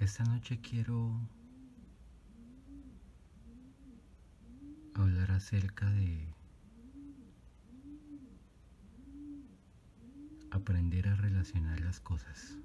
Esta 0.00 0.24
noche 0.24 0.60
quiero 0.60 1.20
hablar 4.94 5.30
acerca 5.30 5.90
de 5.90 6.34
aprender 10.50 11.06
a 11.06 11.14
relacionar 11.14 11.80
las 11.80 12.00
cosas. 12.00 12.56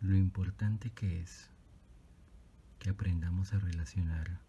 Lo 0.00 0.16
importante 0.16 0.90
que 0.90 1.20
es 1.20 1.50
que 2.80 2.88
aprendamos 2.88 3.52
a 3.52 3.58
relacionar 3.58 4.40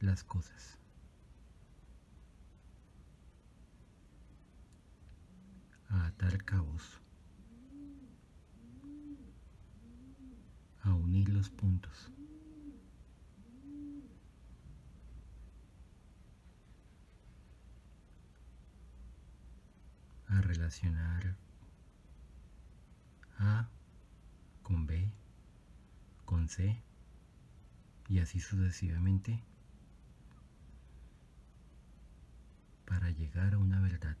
las 0.00 0.24
cosas. 0.24 0.78
A 5.90 6.06
atar 6.06 6.42
cabos. 6.44 6.98
A 10.80 10.94
unir 10.94 11.28
los 11.28 11.50
puntos. 11.50 12.10
A 20.26 20.40
relacionar 20.40 21.36
A 23.38 23.68
con 24.62 24.86
B, 24.86 25.12
con 26.24 26.48
C 26.48 26.82
y 28.08 28.18
así 28.18 28.40
sucesivamente 28.40 29.42
para 32.86 33.10
llegar 33.10 33.54
a 33.54 33.58
una 33.58 33.80
verdad. 33.80 34.16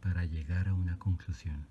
Para 0.00 0.24
llegar 0.24 0.68
a 0.68 0.74
una 0.74 0.98
conclusión. 0.98 1.66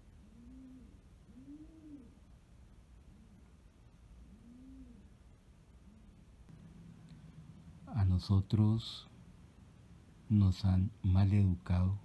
A 7.87 8.05
nosotros 8.05 9.09
nos 10.29 10.63
han 10.63 10.91
mal 11.03 11.33
educado 11.33 11.99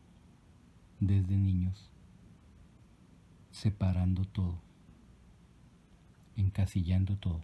desde 0.98 1.36
niños, 1.36 1.92
separando 3.56 4.26
todo, 4.26 4.58
encasillando 6.36 7.16
todo. 7.16 7.40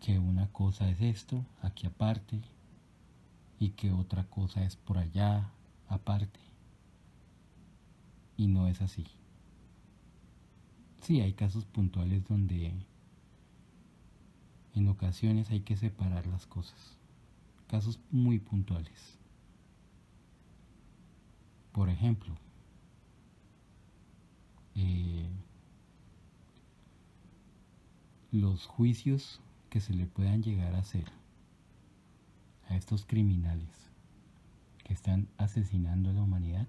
Que 0.00 0.18
una 0.18 0.52
cosa 0.52 0.90
es 0.90 1.00
esto, 1.00 1.44
aquí 1.62 1.86
aparte, 1.86 2.42
y 3.58 3.70
que 3.70 3.90
otra 3.90 4.24
cosa 4.24 4.62
es 4.62 4.76
por 4.76 4.98
allá, 4.98 5.50
aparte. 5.88 6.38
Y 8.36 8.46
no 8.46 8.68
es 8.68 8.82
así. 8.82 9.06
Sí, 11.00 11.22
hay 11.22 11.32
casos 11.32 11.64
puntuales 11.64 12.28
donde 12.28 12.74
en 14.74 14.88
ocasiones 14.88 15.48
hay 15.50 15.60
que 15.60 15.78
separar 15.78 16.26
las 16.26 16.46
cosas. 16.46 16.98
Casos 17.68 17.98
muy 18.10 18.38
puntuales. 18.38 19.18
Por 21.72 21.88
ejemplo, 21.88 22.34
eh, 24.80 25.28
los 28.30 28.66
juicios 28.66 29.40
que 29.70 29.80
se 29.80 29.92
le 29.92 30.06
puedan 30.06 30.42
llegar 30.42 30.74
a 30.74 30.78
hacer 30.78 31.06
a 32.68 32.76
estos 32.76 33.04
criminales 33.04 33.90
que 34.84 34.92
están 34.92 35.26
asesinando 35.36 36.10
a 36.10 36.12
la 36.12 36.22
humanidad 36.22 36.68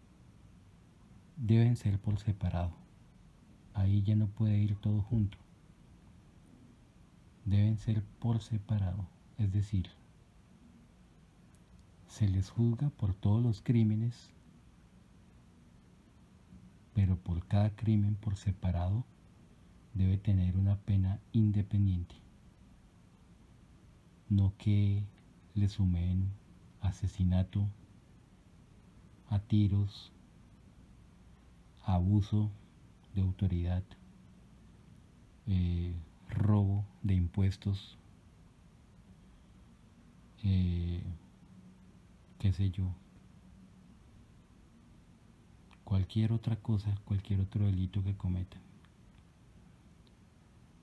deben 1.38 1.76
ser 1.76 2.00
por 2.00 2.20
separado. 2.20 2.72
Ahí 3.74 4.02
ya 4.02 4.16
no 4.16 4.28
puede 4.28 4.58
ir 4.58 4.76
todo 4.76 5.02
junto. 5.04 5.38
Deben 7.46 7.78
ser 7.78 8.04
por 8.20 8.42
separado. 8.42 9.08
Es 9.38 9.54
decir, 9.54 9.90
se 12.08 12.28
les 12.28 12.50
juzga 12.50 12.90
por 12.90 13.14
todos 13.14 13.42
los 13.42 13.62
crímenes 13.62 14.32
pero 17.00 17.16
por 17.16 17.48
cada 17.48 17.70
crimen 17.78 18.16
por 18.16 18.36
separado 18.36 19.06
debe 19.94 20.18
tener 20.18 20.58
una 20.58 20.76
pena 20.76 21.22
independiente. 21.32 22.14
No 24.28 24.54
que 24.58 25.06
le 25.56 25.70
sumen 25.70 26.30
asesinato, 26.82 27.66
a 29.30 29.40
tiros, 29.40 30.12
abuso 31.86 32.52
de 33.16 33.22
autoridad, 33.22 33.84
eh, 35.48 35.94
robo 36.28 36.84
de 37.02 37.14
impuestos, 37.14 37.98
eh, 40.44 41.02
qué 42.40 42.52
sé 42.52 42.72
yo, 42.72 42.94
cualquier 45.90 46.32
otra 46.32 46.56
cosa, 46.56 46.96
cualquier 47.04 47.42
otro 47.42 47.66
delito 47.66 48.04
que 48.04 48.16
cometan. 48.16 48.62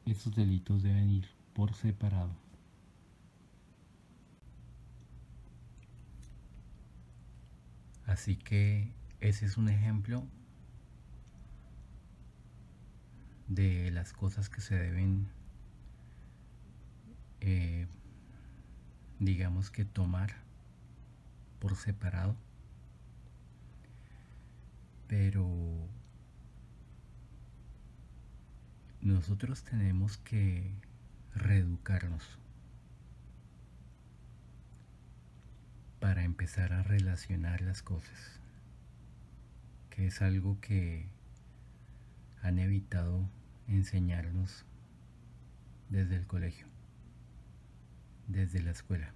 Estos 0.05 0.35
delitos 0.35 0.83
deben 0.83 1.09
ir 1.09 1.29
por 1.55 1.73
separado. 1.75 2.35
Así 8.05 8.35
que 8.35 8.93
ese 9.21 9.47
es 9.47 9.57
un 9.57 9.69
ejemplo 9.69 10.25
de 13.47 13.93
las 13.93 14.13
cosas 14.13 14.49
que 14.49 14.61
se 14.61 14.75
deben, 14.75 15.29
eh, 17.41 17.87
digamos 19.21 19.71
que 19.71 19.85
tomar 19.85 20.35
por 21.61 21.77
separado 21.77 22.35
pero 25.09 25.47
nosotros 29.01 29.63
tenemos 29.63 30.17
que 30.19 30.73
reeducarnos 31.35 32.39
para 36.01 36.25
empezar 36.25 36.73
a 36.73 36.83
relacionar 36.83 37.61
las 37.61 37.83
cosas, 37.83 38.41
que 39.91 40.07
es 40.07 40.23
algo 40.23 40.61
que 40.61 41.07
han 42.43 42.59
evitado 42.59 43.29
enseñarnos 43.69 44.65
desde 45.89 46.17
el 46.17 46.27
colegio, 46.27 46.67
desde 48.29 48.63
la 48.63 48.71
escuela. 48.71 49.13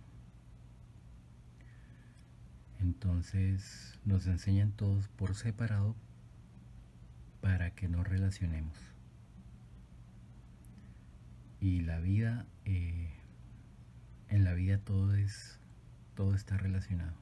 Entonces 2.81 3.99
nos 4.05 4.27
enseñan 4.27 4.73
todos 4.73 5.09
por 5.09 5.35
separado 5.35 5.95
para 7.41 7.75
que 7.75 7.89
nos 7.89 8.07
relacionemos. 8.07 8.77
Y 11.61 11.83
la 11.83 12.01
vida, 12.01 12.47
eh, 12.65 13.13
en 14.29 14.45
la 14.45 14.55
vida 14.55 14.79
todo 14.79 15.15
es, 15.15 15.59
todo 16.15 16.35
está 16.35 16.57
relacionado. 16.57 17.15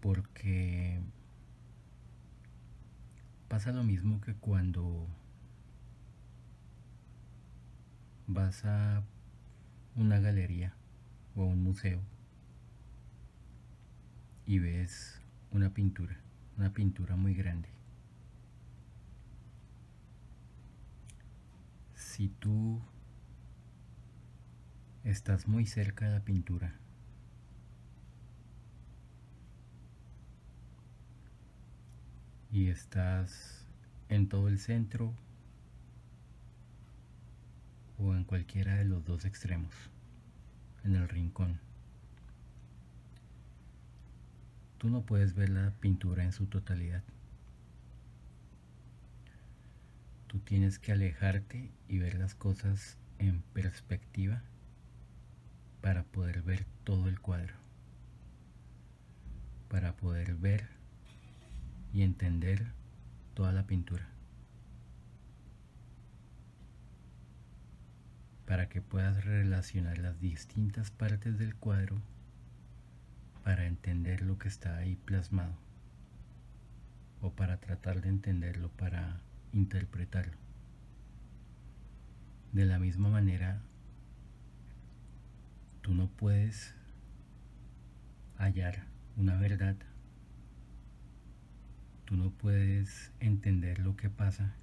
Porque 0.00 1.02
pasa 3.48 3.72
lo 3.72 3.84
mismo 3.84 4.22
que 4.22 4.34
cuando 4.34 5.06
vas 8.28 8.64
a 8.64 9.02
una 9.96 10.20
galería 10.20 10.74
o 11.34 11.42
a 11.42 11.46
un 11.46 11.62
museo 11.62 12.00
y 14.46 14.58
ves 14.58 15.20
una 15.50 15.74
pintura, 15.74 16.16
una 16.56 16.72
pintura 16.72 17.16
muy 17.16 17.34
grande. 17.34 17.68
Si 21.94 22.28
tú 22.28 22.80
estás 25.04 25.48
muy 25.48 25.66
cerca 25.66 26.06
de 26.06 26.12
la 26.12 26.24
pintura, 26.24 26.74
y 32.50 32.68
estás 32.68 33.66
en 34.08 34.28
todo 34.28 34.48
el 34.48 34.58
centro 34.58 35.12
o 37.98 38.14
en 38.14 38.24
cualquiera 38.24 38.76
de 38.76 38.84
los 38.84 39.04
dos 39.04 39.24
extremos, 39.24 39.74
en 40.84 40.94
el 40.94 41.08
rincón. 41.08 41.58
Tú 44.78 44.88
no 44.88 45.02
puedes 45.02 45.34
ver 45.34 45.48
la 45.50 45.72
pintura 45.80 46.22
en 46.22 46.32
su 46.32 46.46
totalidad. 46.46 47.02
Tú 50.28 50.38
tienes 50.38 50.78
que 50.78 50.92
alejarte 50.92 51.72
y 51.88 51.98
ver 51.98 52.14
las 52.14 52.34
cosas 52.34 52.96
en 53.18 53.42
perspectiva 53.52 54.42
para 55.80 56.04
poder 56.04 56.42
ver 56.42 56.64
todo 56.84 57.08
el 57.08 57.20
cuadro, 57.20 57.54
para 59.68 59.96
poder 59.96 60.34
ver 60.36 60.68
y 61.92 62.02
entender 62.02 62.72
toda 63.34 63.52
la 63.52 63.66
pintura. 63.66 64.17
Para 68.48 68.70
que 68.70 68.80
puedas 68.80 69.26
relacionar 69.26 69.98
las 69.98 70.20
distintas 70.20 70.90
partes 70.90 71.38
del 71.38 71.54
cuadro 71.54 72.00
para 73.44 73.66
entender 73.66 74.22
lo 74.22 74.38
que 74.38 74.48
está 74.48 74.78
ahí 74.78 74.96
plasmado 74.96 75.52
o 77.20 77.30
para 77.30 77.58
tratar 77.60 78.00
de 78.00 78.08
entenderlo, 78.08 78.70
para 78.70 79.20
interpretarlo. 79.52 80.38
De 82.52 82.64
la 82.64 82.78
misma 82.78 83.10
manera, 83.10 83.60
tú 85.82 85.92
no 85.92 86.08
puedes 86.08 86.74
hallar 88.38 88.86
una 89.18 89.36
verdad, 89.36 89.76
tú 92.06 92.16
no 92.16 92.30
puedes 92.30 93.12
entender 93.20 93.78
lo 93.78 93.94
que 93.94 94.08
pasa 94.08 94.54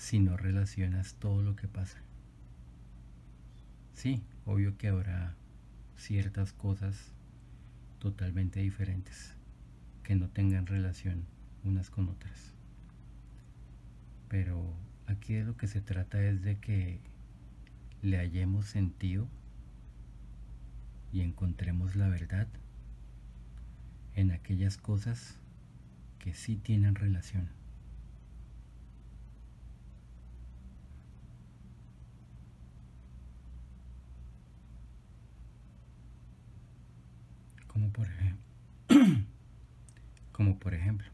si 0.00 0.18
no 0.18 0.38
relacionas 0.38 1.12
todo 1.16 1.42
lo 1.42 1.56
que 1.56 1.68
pasa. 1.68 1.98
Sí, 3.92 4.22
obvio 4.46 4.78
que 4.78 4.88
habrá 4.88 5.34
ciertas 5.98 6.54
cosas 6.54 7.12
totalmente 7.98 8.60
diferentes 8.60 9.34
que 10.02 10.16
no 10.16 10.30
tengan 10.30 10.66
relación 10.66 11.26
unas 11.64 11.90
con 11.90 12.08
otras. 12.08 12.54
Pero 14.30 14.74
aquí 15.06 15.34
de 15.34 15.44
lo 15.44 15.58
que 15.58 15.68
se 15.68 15.82
trata 15.82 16.24
es 16.24 16.40
de 16.40 16.58
que 16.58 16.98
le 18.00 18.16
hallemos 18.16 18.64
sentido 18.64 19.28
y 21.12 21.20
encontremos 21.20 21.94
la 21.94 22.08
verdad 22.08 22.48
en 24.14 24.30
aquellas 24.30 24.78
cosas 24.78 25.36
que 26.18 26.32
sí 26.32 26.56
tienen 26.56 26.94
relación. 26.94 27.59
Como 37.72 37.88
por 37.92 38.08
ejemplo, 38.08 38.42
como 40.32 40.58
por 40.58 40.74
ejemplo, 40.74 41.06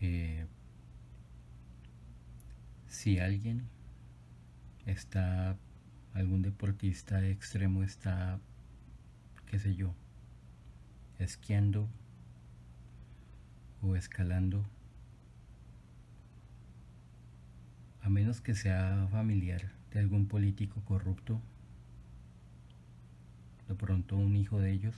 eh, 0.00 0.46
si 2.86 3.18
alguien 3.18 3.64
está, 4.86 5.56
algún 6.14 6.42
deportista 6.42 7.26
extremo 7.26 7.82
está, 7.82 8.38
qué 9.46 9.58
sé 9.58 9.74
yo, 9.74 9.92
esquiando 11.18 11.88
o 13.80 13.96
escalando, 13.96 14.64
a 18.02 18.08
menos 18.08 18.40
que 18.40 18.54
sea 18.54 19.08
familiar 19.10 19.72
de 19.90 19.98
algún 19.98 20.28
político 20.28 20.80
corrupto, 20.84 21.42
de 23.68 23.74
pronto 23.74 24.16
un 24.16 24.36
hijo 24.36 24.60
de 24.60 24.72
ellos 24.72 24.94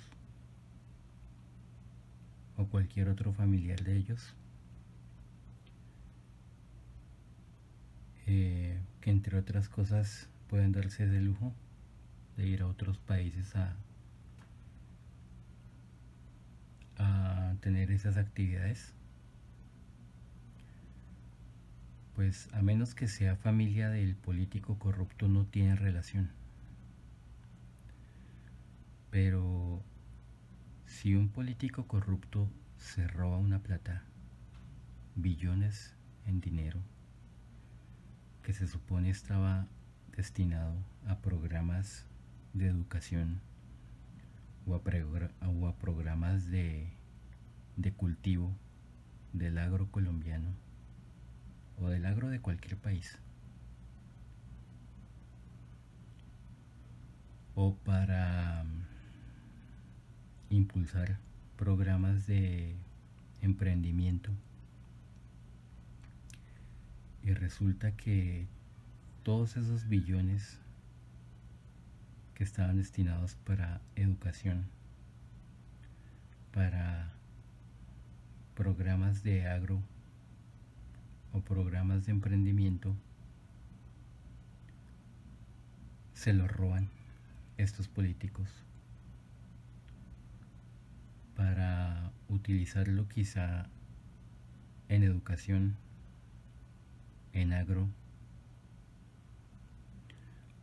o 2.56 2.66
cualquier 2.66 3.08
otro 3.08 3.32
familiar 3.32 3.82
de 3.82 3.96
ellos, 3.96 4.34
Eh, 8.26 8.81
que 9.02 9.11
entre 9.11 9.38
otras 9.38 9.69
cosas 9.69 10.28
pueden 10.49 10.72
darse 10.72 11.05
ese 11.05 11.20
lujo 11.20 11.52
de 12.38 12.46
ir 12.46 12.62
a 12.62 12.66
otros 12.66 12.96
países 12.96 13.55
a, 13.55 13.76
a 16.96 17.55
tener 17.61 17.90
esas 17.90 18.16
actividades 18.16 18.94
pues 22.16 22.49
a 22.55 22.62
menos 22.62 22.94
que 22.94 23.08
sea 23.08 23.37
familia 23.37 23.90
del 23.90 24.14
político 24.14 24.78
corrupto 24.78 25.28
no 25.28 25.44
tiene 25.44 25.76
relación 25.76 26.31
pero 29.14 29.81
si 30.87 31.14
un 31.14 31.28
político 31.28 31.87
corrupto 31.87 32.50
se 32.78 33.06
roba 33.06 33.38
una 33.38 33.61
plata 33.61 34.02
billones 35.14 35.94
en 36.26 36.40
dinero 36.40 36.81
que 38.43 38.52
se 38.52 38.66
supone 38.66 39.11
estaba 39.11 39.69
destinado 40.16 40.75
a 41.06 41.20
programas 41.20 42.08
de 42.55 42.66
educación 42.66 43.40
o 44.66 44.75
a, 44.75 44.82
programas 45.78 46.50
de, 46.50 46.88
de 47.76 47.93
cultivo 47.93 48.50
del 49.32 49.58
agro 49.58 49.93
colombiano 49.93 50.49
o 51.81 51.88
del 51.88 52.05
agro 52.05 52.31
de 52.31 52.40
cualquier 52.40 52.76
país. 52.78 53.16
O 57.55 57.76
para 57.76 58.64
impulsar 60.56 61.19
programas 61.56 62.27
de 62.27 62.75
emprendimiento. 63.43 64.31
Y 67.23 67.33
resulta 67.33 67.93
que 67.97 68.47
todos 69.23 69.56
esos 69.56 69.89
billones 69.89 70.59
que 72.35 72.45
estaban 72.45 72.77
destinados 72.77 73.35
para 73.37 73.81
educación, 73.97 74.67
para 76.53 77.12
programas 78.55 79.23
de 79.23 79.49
agro 79.49 79.81
o 81.33 81.41
programas 81.41 82.07
de 82.07 82.12
emprendimiento, 82.12 82.95
se 86.12 86.33
los 86.33 86.50
roban 86.50 86.88
estos 87.57 87.88
políticos 87.88 88.49
para 91.37 92.12
utilizarlo 92.29 93.09
quizá 93.09 93.67
en 94.88 95.03
educación 95.03 95.76
en 97.33 97.53
agro 97.53 97.88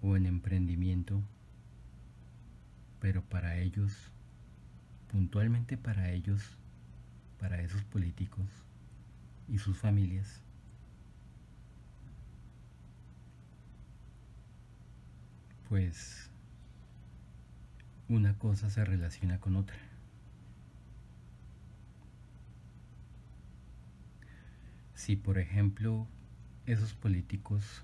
o 0.02 0.16
en 0.16 0.26
emprendimiento, 0.26 1.22
pero 3.00 3.22
para 3.24 3.58
ellos, 3.58 4.12
puntualmente 5.12 5.78
para 5.78 6.12
ellos, 6.12 6.58
para 7.40 7.62
esos 7.62 7.84
políticos 7.84 8.46
y 9.48 9.58
sus 9.58 9.78
familias, 9.78 10.42
pues 15.68 16.30
una 18.08 18.38
cosa 18.38 18.70
se 18.70 18.84
relaciona 18.86 19.40
con 19.40 19.56
otra. 19.56 19.91
Si 25.02 25.16
por 25.16 25.40
ejemplo 25.40 26.08
esos 26.68 26.94
políticos 26.94 27.84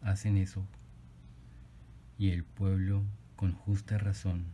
hacen 0.00 0.38
eso 0.38 0.66
y 2.16 2.30
el 2.30 2.42
pueblo 2.42 3.04
con 3.36 3.52
justa 3.52 3.98
razón 3.98 4.46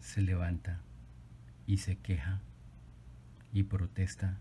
se 0.00 0.20
levanta 0.20 0.82
y 1.66 1.78
se 1.78 1.96
queja 1.96 2.42
y 3.54 3.62
protesta 3.62 4.38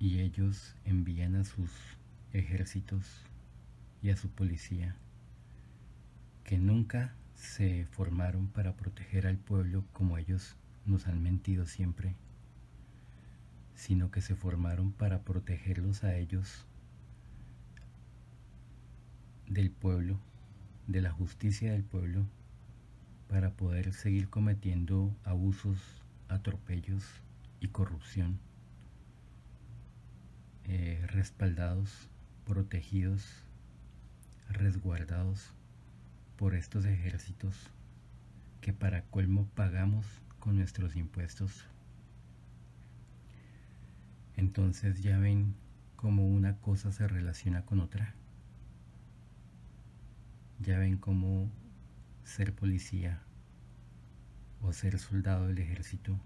y 0.00 0.18
ellos 0.18 0.74
envían 0.84 1.36
a 1.36 1.44
sus 1.44 1.70
ejércitos 2.32 3.06
y 4.02 4.10
a 4.10 4.16
su 4.16 4.30
policía 4.30 4.96
que 6.42 6.58
nunca 6.58 7.14
se 7.36 7.86
formaron 7.92 8.48
para 8.48 8.72
proteger 8.72 9.28
al 9.28 9.38
pueblo 9.38 9.84
como 9.92 10.18
ellos 10.18 10.56
nos 10.86 11.06
han 11.06 11.22
mentido 11.22 11.68
siempre 11.68 12.16
sino 13.74 14.10
que 14.10 14.20
se 14.20 14.34
formaron 14.34 14.92
para 14.92 15.22
protegerlos 15.22 16.04
a 16.04 16.16
ellos 16.16 16.66
del 19.48 19.70
pueblo, 19.70 20.18
de 20.86 21.00
la 21.00 21.10
justicia 21.10 21.72
del 21.72 21.84
pueblo, 21.84 22.26
para 23.28 23.50
poder 23.50 23.92
seguir 23.92 24.28
cometiendo 24.28 25.14
abusos, 25.24 25.78
atropellos 26.28 27.04
y 27.60 27.68
corrupción, 27.68 28.38
eh, 30.64 31.04
respaldados, 31.08 32.08
protegidos, 32.46 33.44
resguardados 34.48 35.52
por 36.36 36.54
estos 36.54 36.84
ejércitos 36.84 37.70
que 38.60 38.72
para 38.72 39.02
colmo 39.02 39.48
pagamos 39.54 40.06
con 40.38 40.56
nuestros 40.56 40.96
impuestos. 40.96 41.66
Entonces 44.36 45.02
ya 45.02 45.18
ven 45.18 45.54
cómo 45.96 46.26
una 46.26 46.56
cosa 46.58 46.92
se 46.92 47.06
relaciona 47.08 47.64
con 47.64 47.80
otra. 47.80 48.14
Ya 50.60 50.78
ven 50.78 50.98
cómo 50.98 51.50
ser 52.24 52.54
policía 52.54 53.20
o 54.62 54.72
ser 54.72 54.98
soldado 54.98 55.46
del 55.46 55.58
ejército, 55.58 56.18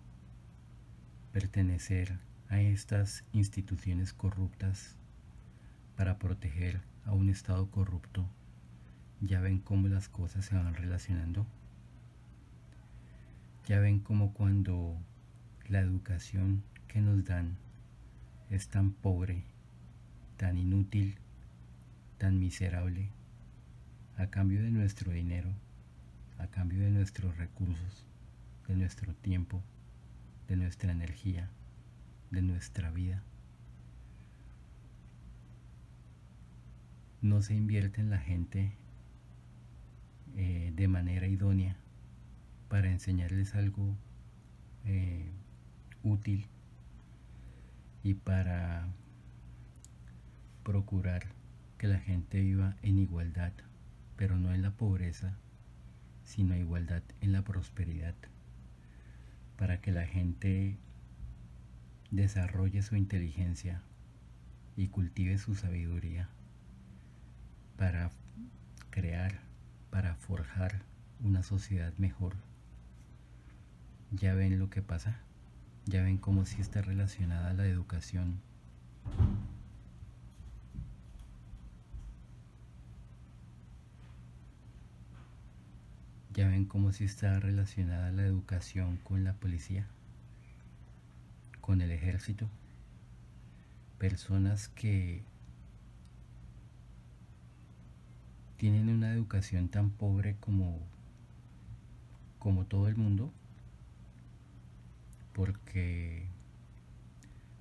pertenecer 1.32 2.18
a 2.48 2.60
estas 2.60 3.24
instituciones 3.32 4.12
corruptas 4.12 4.96
para 5.96 6.18
proteger 6.18 6.80
a 7.04 7.12
un 7.12 7.28
Estado 7.28 7.70
corrupto, 7.70 8.28
ya 9.20 9.40
ven 9.40 9.58
cómo 9.58 9.88
las 9.88 10.08
cosas 10.08 10.44
se 10.44 10.54
van 10.54 10.74
relacionando. 10.74 11.46
Ya 13.66 13.80
ven 13.80 13.98
cómo 13.98 14.32
cuando 14.32 14.96
la 15.68 15.80
educación 15.80 16.62
que 16.86 17.00
nos 17.00 17.24
dan 17.24 17.56
es 18.50 18.68
tan 18.68 18.92
pobre, 18.92 19.44
tan 20.36 20.56
inútil, 20.56 21.16
tan 22.18 22.38
miserable, 22.38 23.10
a 24.16 24.28
cambio 24.28 24.62
de 24.62 24.70
nuestro 24.70 25.12
dinero, 25.12 25.52
a 26.38 26.46
cambio 26.46 26.80
de 26.80 26.90
nuestros 26.90 27.36
recursos, 27.36 28.06
de 28.66 28.76
nuestro 28.76 29.14
tiempo, 29.14 29.62
de 30.48 30.56
nuestra 30.56 30.92
energía, 30.92 31.50
de 32.30 32.42
nuestra 32.42 32.90
vida. 32.90 33.22
No 37.20 37.42
se 37.42 37.54
invierte 37.54 38.00
en 38.00 38.10
la 38.10 38.18
gente 38.18 38.72
eh, 40.36 40.72
de 40.74 40.88
manera 40.88 41.26
idónea 41.26 41.76
para 42.68 42.90
enseñarles 42.90 43.54
algo 43.54 43.96
eh, 44.84 45.30
útil 46.02 46.46
y 48.08 48.14
para 48.14 48.86
procurar 50.64 51.26
que 51.76 51.88
la 51.88 51.98
gente 51.98 52.40
viva 52.40 52.74
en 52.80 52.98
igualdad, 52.98 53.52
pero 54.16 54.38
no 54.38 54.54
en 54.54 54.62
la 54.62 54.70
pobreza, 54.70 55.36
sino 56.24 56.56
igualdad 56.56 57.02
en 57.20 57.32
la 57.32 57.42
prosperidad, 57.42 58.14
para 59.58 59.82
que 59.82 59.92
la 59.92 60.06
gente 60.06 60.78
desarrolle 62.10 62.80
su 62.80 62.96
inteligencia 62.96 63.82
y 64.74 64.88
cultive 64.88 65.36
su 65.36 65.54
sabiduría 65.54 66.30
para 67.76 68.10
crear, 68.88 69.38
para 69.90 70.14
forjar 70.14 70.80
una 71.20 71.42
sociedad 71.42 71.92
mejor. 71.98 72.36
Ya 74.12 74.32
ven 74.32 74.58
lo 74.58 74.70
que 74.70 74.80
pasa, 74.80 75.20
ya 75.88 76.02
ven 76.02 76.18
cómo 76.18 76.45
si 76.45 76.61
está 76.61 76.83
relacionada 76.83 77.52
la 77.54 77.66
educación 77.66 78.40
Ya 86.35 86.47
ven 86.47 86.66
cómo 86.66 86.92
si 86.92 87.02
está 87.02 87.40
relacionada 87.40 88.12
la 88.12 88.25
educación 88.25 88.99
con 88.99 89.25
la 89.25 89.33
policía, 89.33 89.88
con 91.61 91.80
el 91.80 91.90
ejército. 91.90 92.49
Personas 93.99 94.68
que 94.68 95.25
tienen 98.57 98.88
una 98.88 99.12
educación 99.12 99.68
tan 99.68 99.90
pobre 99.90 100.37
como, 100.38 100.78
como 102.38 102.66
todo 102.66 102.87
el 102.87 102.95
mundo, 102.95 103.33
porque 105.38 106.26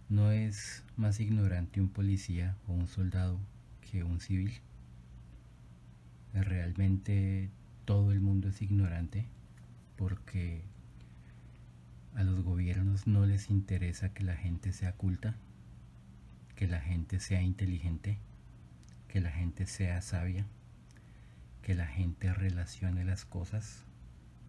no 0.09 0.31
es 0.31 0.83
más 0.95 1.19
ignorante 1.19 1.79
un 1.79 1.89
policía 1.89 2.57
o 2.67 2.73
un 2.73 2.87
soldado 2.87 3.39
que 3.81 4.03
un 4.03 4.19
civil. 4.19 4.51
Realmente 6.33 7.51
todo 7.85 8.11
el 8.11 8.19
mundo 8.19 8.49
es 8.49 8.63
ignorante 8.63 9.27
porque 9.95 10.63
a 12.15 12.23
los 12.23 12.41
gobiernos 12.41 13.05
no 13.05 13.27
les 13.27 13.51
interesa 13.51 14.11
que 14.11 14.23
la 14.23 14.35
gente 14.35 14.73
sea 14.73 14.93
culta, 14.93 15.35
que 16.55 16.65
la 16.65 16.81
gente 16.81 17.19
sea 17.19 17.43
inteligente, 17.43 18.17
que 19.07 19.21
la 19.21 19.29
gente 19.29 19.67
sea 19.67 20.01
sabia, 20.01 20.47
que 21.61 21.75
la 21.75 21.85
gente 21.85 22.33
relacione 22.33 23.05
las 23.05 23.23
cosas, 23.25 23.83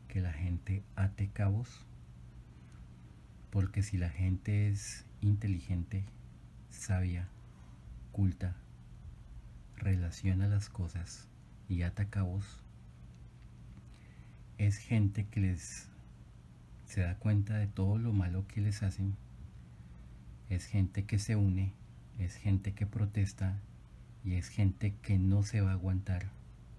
que 0.08 0.22
la 0.22 0.32
gente 0.32 0.82
ate 0.96 1.28
cabos, 1.28 1.84
porque 3.50 3.82
si 3.82 3.96
la 3.96 4.10
gente 4.10 4.68
es 4.68 5.04
inteligente, 5.20 6.04
sabia, 6.70 7.28
culta, 8.12 8.56
relaciona 9.76 10.48
las 10.48 10.68
cosas 10.68 11.26
y 11.68 11.82
ata 11.82 12.06
cabos, 12.06 12.44
es 14.58 14.76
gente 14.76 15.26
que 15.26 15.40
les 15.40 15.88
se 16.86 17.02
da 17.02 17.14
cuenta 17.16 17.56
de 17.58 17.66
todo 17.66 17.98
lo 17.98 18.12
malo 18.12 18.46
que 18.48 18.60
les 18.60 18.82
hacen, 18.82 19.14
es 20.48 20.64
gente 20.64 21.04
que 21.04 21.18
se 21.18 21.36
une, 21.36 21.72
es 22.18 22.34
gente 22.34 22.72
que 22.72 22.86
protesta 22.86 23.56
y 24.24 24.34
es 24.34 24.48
gente 24.48 24.94
que 25.02 25.18
no 25.18 25.42
se 25.42 25.60
va 25.60 25.70
a 25.70 25.74
aguantar 25.74 26.30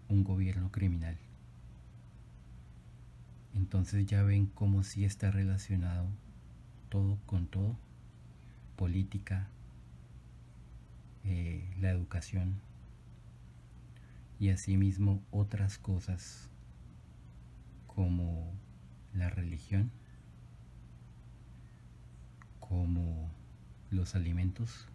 un 0.09 0.23
gobierno 0.23 0.71
criminal. 0.71 1.17
Entonces 3.53 4.05
ya 4.05 4.23
ven 4.23 4.47
cómo 4.47 4.83
sí 4.83 5.05
está 5.05 5.31
relacionado 5.31 6.07
todo 6.89 7.17
con 7.25 7.47
todo, 7.47 7.77
política, 8.75 9.47
eh, 11.23 11.73
la 11.79 11.91
educación 11.91 12.59
y 14.39 14.49
asimismo 14.49 15.21
otras 15.31 15.77
cosas 15.77 16.49
como 17.87 18.53
la 19.13 19.29
religión, 19.29 19.91
como 22.59 23.29
los 23.91 24.15
alimentos, 24.15 24.87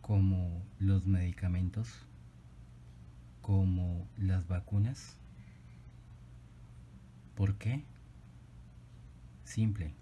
como 0.00 0.62
los 0.78 1.06
medicamentos, 1.06 2.06
como 3.42 4.08
las 4.16 4.48
vacunas. 4.48 5.18
¿Por 7.34 7.58
qué? 7.58 7.84
Simple. 9.44 9.94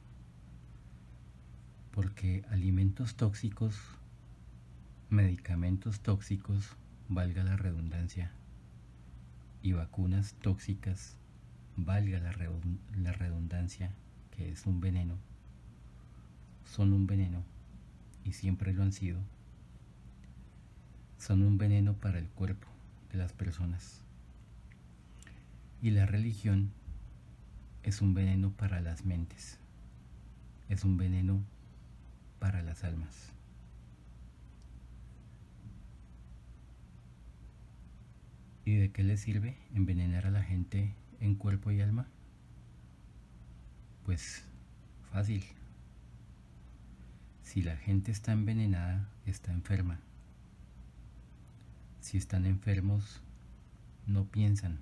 Porque 1.96 2.44
alimentos 2.50 3.14
tóxicos, 3.14 3.74
medicamentos 5.08 6.00
tóxicos, 6.00 6.76
valga 7.08 7.42
la 7.42 7.56
redundancia, 7.56 8.32
y 9.62 9.72
vacunas 9.72 10.34
tóxicas, 10.34 11.16
valga 11.74 12.20
la, 12.20 13.12
redundancia, 13.12 13.92
que 14.30 14.52
es 14.52 14.66
un 14.66 14.82
veneno, 14.82 15.16
son 16.66 16.92
un 16.92 17.06
veneno 17.06 17.42
y 18.24 18.32
siempre 18.32 18.74
lo 18.74 18.82
han 18.82 18.92
sido. 18.92 19.18
Son 21.16 21.40
un 21.40 21.56
veneno 21.56 21.94
para 21.94 22.18
el 22.18 22.28
cuerpo 22.28 22.68
de 23.10 23.16
las 23.16 23.32
personas. 23.32 24.02
Y 25.80 25.92
la 25.92 26.04
religión 26.04 26.72
es 27.82 28.02
un 28.02 28.12
veneno 28.12 28.50
para 28.50 28.82
las 28.82 29.06
mentes. 29.06 29.58
Es 30.68 30.84
un 30.84 30.98
veneno 30.98 31.40
para 32.46 32.62
las 32.62 32.84
almas. 32.84 33.32
¿Y 38.64 38.76
de 38.76 38.92
qué 38.92 39.02
le 39.02 39.16
sirve 39.16 39.56
envenenar 39.74 40.26
a 40.26 40.30
la 40.30 40.44
gente 40.44 40.94
en 41.18 41.34
cuerpo 41.34 41.72
y 41.72 41.80
alma? 41.80 42.06
Pues 44.04 44.44
fácil. 45.10 45.42
Si 47.42 47.62
la 47.62 47.76
gente 47.76 48.12
está 48.12 48.30
envenenada, 48.30 49.08
está 49.24 49.50
enferma. 49.50 49.98
Si 52.00 52.16
están 52.16 52.46
enfermos, 52.46 53.22
no 54.06 54.24
piensan 54.26 54.78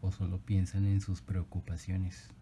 o 0.00 0.10
solo 0.10 0.40
piensan 0.40 0.86
en 0.86 1.00
sus 1.00 1.22
preocupaciones. 1.22 2.33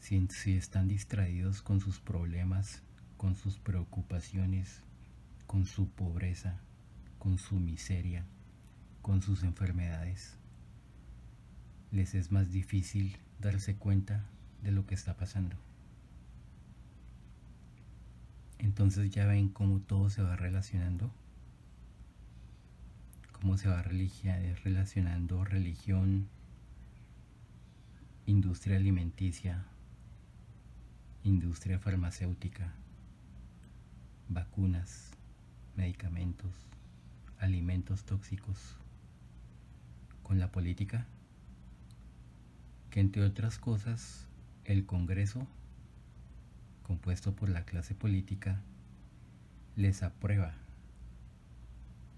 Si, 0.00 0.56
están 0.56 0.88
distraídos 0.88 1.62
con 1.62 1.80
sus 1.80 2.00
problemas, 2.00 2.82
con 3.16 3.36
sus 3.36 3.58
preocupaciones, 3.58 4.82
con 5.46 5.66
su 5.66 5.88
pobreza, 5.88 6.58
con 7.18 7.38
su 7.38 7.60
miseria, 7.60 8.24
con 9.02 9.20
sus 9.22 9.44
enfermedades, 9.44 10.36
les 11.92 12.14
es 12.14 12.32
más 12.32 12.50
difícil 12.50 13.18
darse 13.40 13.76
cuenta 13.76 14.24
de 14.62 14.72
lo 14.72 14.86
que 14.86 14.94
está 14.94 15.16
pasando. 15.16 15.56
Entonces 18.58 19.10
ya 19.10 19.26
ven 19.26 19.48
cómo 19.48 19.80
todo 19.80 20.08
se 20.08 20.22
va 20.22 20.34
relacionando, 20.34 21.12
cómo 23.32 23.58
se 23.58 23.68
va 23.68 23.82
relacionando 23.82 25.44
religión, 25.44 26.28
industria 28.26 28.76
alimenticia, 28.76 29.66
industria 31.22 31.78
farmacéutica, 31.78 32.72
vacunas, 34.28 35.10
medicamentos, 35.76 36.50
alimentos 37.38 38.04
tóxicos, 38.04 38.76
con 40.22 40.38
la 40.38 40.50
política, 40.50 41.06
que 42.90 43.00
entre 43.00 43.22
otras 43.24 43.58
cosas 43.58 44.26
el 44.64 44.86
Congreso, 44.86 45.46
compuesto 46.84 47.34
por 47.34 47.48
la 47.48 47.64
clase 47.64 47.94
política, 47.94 48.60
les 49.76 50.02
aprueba 50.02 50.54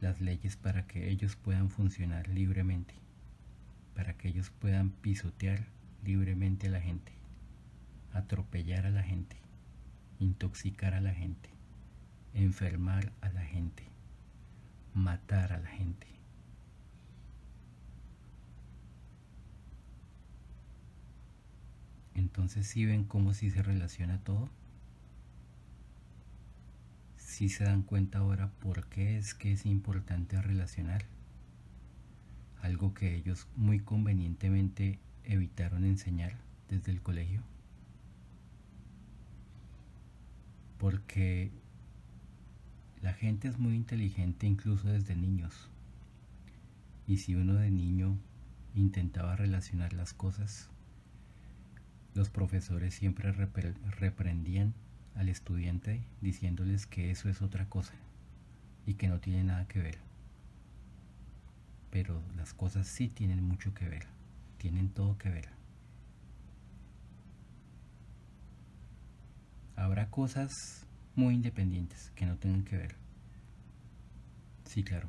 las 0.00 0.20
leyes 0.20 0.56
para 0.56 0.86
que 0.86 1.10
ellos 1.10 1.36
puedan 1.36 1.70
funcionar 1.70 2.28
libremente, 2.28 2.94
para 3.94 4.14
que 4.14 4.28
ellos 4.28 4.50
puedan 4.50 4.90
pisotear 4.90 5.64
libremente 6.04 6.68
a 6.68 6.70
la 6.70 6.80
gente, 6.80 7.12
atropellar 8.12 8.86
a 8.86 8.90
la 8.90 9.02
gente, 9.02 9.36
intoxicar 10.18 10.94
a 10.94 11.00
la 11.00 11.14
gente, 11.14 11.50
enfermar 12.34 13.12
a 13.20 13.28
la 13.30 13.42
gente, 13.42 13.84
matar 14.94 15.52
a 15.52 15.58
la 15.58 15.68
gente. 15.68 16.06
Entonces 22.14 22.66
si 22.66 22.84
ven 22.84 23.04
cómo 23.04 23.34
si 23.34 23.50
se 23.50 23.62
relaciona 23.62 24.18
todo. 24.18 24.50
Si 27.16 27.48
se 27.48 27.64
dan 27.64 27.82
cuenta 27.82 28.18
ahora 28.18 28.50
por 28.60 28.86
qué 28.88 29.16
es 29.16 29.34
que 29.34 29.52
es 29.52 29.66
importante 29.66 30.40
relacionar. 30.40 31.04
Algo 32.60 32.94
que 32.94 33.14
ellos 33.14 33.48
muy 33.56 33.80
convenientemente 33.80 34.98
evitaron 35.24 35.84
enseñar 35.84 36.36
desde 36.68 36.92
el 36.92 37.02
colegio. 37.02 37.42
Porque 40.82 41.52
la 43.02 43.12
gente 43.12 43.46
es 43.46 43.56
muy 43.56 43.76
inteligente 43.76 44.48
incluso 44.48 44.88
desde 44.88 45.14
niños. 45.14 45.68
Y 47.06 47.18
si 47.18 47.36
uno 47.36 47.54
de 47.54 47.70
niño 47.70 48.18
intentaba 48.74 49.36
relacionar 49.36 49.92
las 49.92 50.12
cosas, 50.12 50.70
los 52.14 52.30
profesores 52.30 52.94
siempre 52.94 53.30
reprendían 53.30 54.74
al 55.14 55.28
estudiante 55.28 56.02
diciéndoles 56.20 56.88
que 56.88 57.12
eso 57.12 57.28
es 57.28 57.42
otra 57.42 57.66
cosa 57.68 57.94
y 58.84 58.94
que 58.94 59.06
no 59.06 59.20
tiene 59.20 59.44
nada 59.44 59.68
que 59.68 59.80
ver. 59.80 59.98
Pero 61.92 62.20
las 62.36 62.54
cosas 62.54 62.88
sí 62.88 63.06
tienen 63.06 63.44
mucho 63.44 63.72
que 63.72 63.88
ver, 63.88 64.08
tienen 64.58 64.88
todo 64.88 65.16
que 65.16 65.30
ver. 65.30 65.61
Habrá 69.82 70.10
cosas 70.10 70.86
muy 71.16 71.34
independientes 71.34 72.12
que 72.14 72.24
no 72.24 72.36
tengan 72.36 72.62
que 72.62 72.76
ver. 72.76 72.94
Sí, 74.64 74.84
claro. 74.84 75.08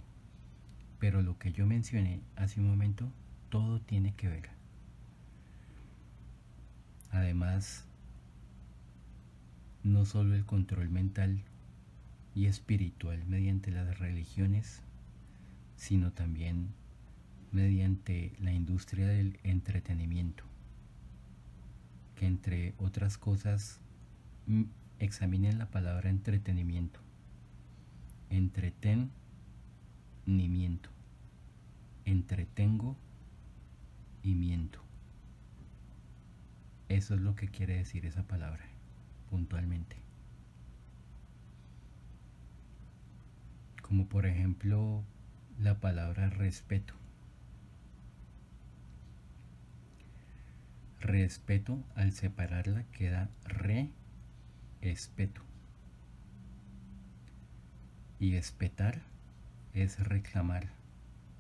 Pero 0.98 1.22
lo 1.22 1.38
que 1.38 1.52
yo 1.52 1.68
mencioné 1.68 2.22
hace 2.36 2.60
un 2.60 2.70
momento, 2.70 3.08
todo 3.52 3.80
tiene 3.82 4.16
que 4.16 4.30
ver. 4.30 4.50
Además, 7.12 7.86
no 9.84 10.08
solo 10.08 10.34
el 10.34 10.44
control 10.44 10.90
mental 10.90 11.44
y 12.34 12.48
espiritual 12.48 13.24
mediante 13.28 13.70
las 13.70 14.00
religiones, 14.00 14.82
sino 15.78 16.14
también 16.14 16.70
mediante 17.52 18.34
la 18.40 18.52
industria 18.52 19.06
del 19.06 19.38
entretenimiento, 19.44 20.44
que 22.16 22.26
entre 22.26 22.74
otras 22.80 23.20
cosas 23.20 23.80
examinen 25.00 25.58
la 25.58 25.68
palabra 25.68 26.10
entretenimiento. 26.10 27.00
Entretenimiento. 28.30 30.90
Entretengo 32.06 32.98
y 34.24 34.36
miento. 34.36 34.80
Eso 36.90 37.16
es 37.16 37.22
lo 37.22 37.36
que 37.36 37.48
quiere 37.48 37.78
decir 37.78 38.06
esa 38.06 38.24
palabra, 38.24 38.66
puntualmente. 39.30 39.96
Como 43.82 44.08
por 44.08 44.26
ejemplo 44.26 45.04
la 45.60 45.80
palabra 45.80 46.30
respeto. 46.30 46.94
Respeto 51.00 51.84
al 51.96 52.14
separarla 52.14 52.84
queda 52.92 53.30
re-espeto. 54.84 55.42
Y 58.20 58.36
espetar 58.36 59.02
es 59.74 60.00
reclamar, 60.00 60.70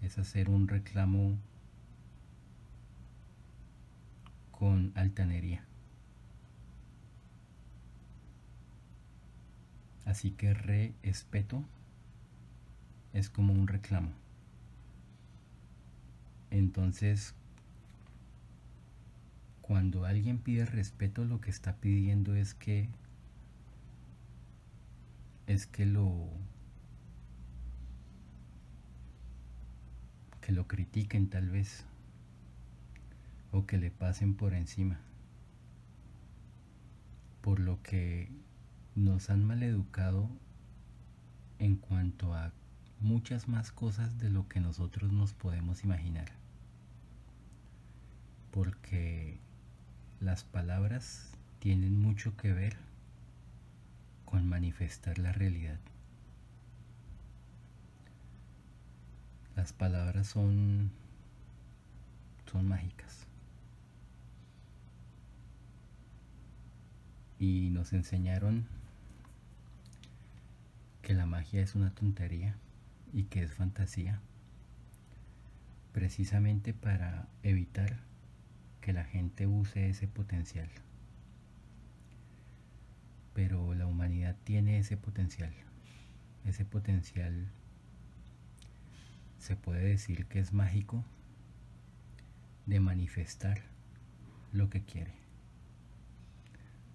es 0.01 0.17
hacer 0.17 0.49
un 0.49 0.67
reclamo 0.67 1.37
con 4.51 4.91
altanería. 4.95 5.63
Así 10.05 10.31
que 10.31 10.53
respeto 10.53 11.63
es 13.13 13.29
como 13.29 13.53
un 13.53 13.67
reclamo. 13.67 14.11
Entonces, 16.51 17.33
cuando 19.61 20.05
alguien 20.05 20.37
pide 20.37 20.65
respeto, 20.65 21.23
lo 21.23 21.39
que 21.39 21.49
está 21.49 21.77
pidiendo 21.77 22.35
es 22.35 22.53
que 22.53 22.89
es 25.47 25.67
que 25.67 25.85
lo 25.85 26.29
que 30.41 30.51
lo 30.51 30.67
critiquen 30.67 31.29
tal 31.29 31.49
vez 31.49 31.85
o 33.51 33.65
que 33.65 33.77
le 33.77 33.91
pasen 33.91 34.35
por 34.35 34.53
encima. 34.53 34.99
Por 37.41 37.59
lo 37.59 37.81
que 37.81 38.29
nos 38.95 39.29
han 39.29 39.45
maleducado 39.45 40.29
en 41.59 41.75
cuanto 41.77 42.33
a 42.33 42.51
muchas 42.99 43.47
más 43.47 43.71
cosas 43.71 44.17
de 44.17 44.29
lo 44.29 44.47
que 44.47 44.59
nosotros 44.59 45.11
nos 45.11 45.33
podemos 45.33 45.83
imaginar. 45.83 46.31
Porque 48.51 49.39
las 50.19 50.43
palabras 50.43 51.31
tienen 51.59 51.97
mucho 51.97 52.35
que 52.35 52.53
ver 52.53 52.75
con 54.25 54.47
manifestar 54.47 55.19
la 55.19 55.31
realidad. 55.31 55.79
Las 59.55 59.73
palabras 59.73 60.27
son 60.27 60.91
son 62.51 62.67
mágicas. 62.67 63.27
y 67.43 67.71
nos 67.71 67.91
enseñaron 67.91 68.65
que 71.01 71.13
la 71.13 71.25
magia 71.25 71.61
es 71.61 71.75
una 71.75 71.89
tontería 71.89 72.55
y 73.11 73.23
que 73.23 73.43
es 73.43 73.53
fantasía, 73.53 74.21
precisamente 75.91 76.73
para 76.73 77.27
evitar 77.43 77.99
que 78.79 78.93
la 78.93 79.03
gente 79.03 79.45
use 79.45 79.89
ese 79.89 80.07
potencial. 80.07 80.69
Pero 83.33 83.73
la 83.73 83.87
humanidad 83.87 84.35
tiene 84.43 84.77
ese 84.77 84.97
potencial. 84.97 85.53
Ese 86.45 86.65
potencial 86.65 87.49
se 89.39 89.55
puede 89.55 89.83
decir 89.83 90.25
que 90.27 90.39
es 90.39 90.53
mágico 90.53 91.03
de 92.65 92.79
manifestar 92.79 93.61
lo 94.53 94.69
que 94.69 94.83
quiere 94.83 95.13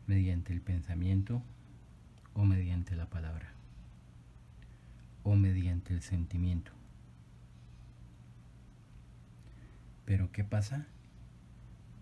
mediante 0.06 0.52
el 0.52 0.62
pensamiento 0.62 1.42
o 2.34 2.44
mediante 2.44 2.96
la 2.96 3.10
palabra 3.10 3.52
o 5.24 5.34
mediante 5.34 5.92
el 5.92 6.00
sentimiento. 6.00 6.72
Pero 10.06 10.32
¿qué 10.32 10.42
pasa? 10.44 10.86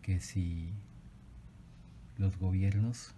Que 0.03 0.21
si 0.21 0.73
los 2.19 2.39
gobiernos 2.39 3.15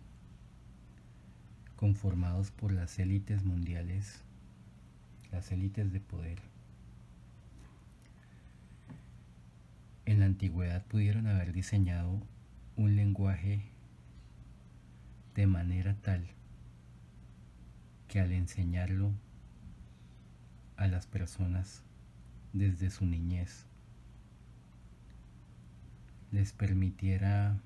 conformados 1.78 2.50
por 2.50 2.72
las 2.72 2.98
élites 2.98 3.44
mundiales, 3.44 4.24
las 5.30 5.52
élites 5.52 5.92
de 5.92 6.00
poder, 6.00 6.40
en 10.04 10.18
la 10.18 10.26
antigüedad 10.26 10.84
pudieron 10.86 11.28
haber 11.28 11.52
diseñado 11.52 12.20
un 12.76 12.96
lenguaje 12.96 13.62
de 15.36 15.46
manera 15.46 15.94
tal 16.02 16.26
que 18.08 18.18
al 18.18 18.32
enseñarlo 18.32 19.12
a 20.76 20.88
las 20.88 21.06
personas 21.06 21.84
desde 22.52 22.90
su 22.90 23.06
niñez 23.06 23.66
les 26.32 26.52
permitiera 26.52 27.60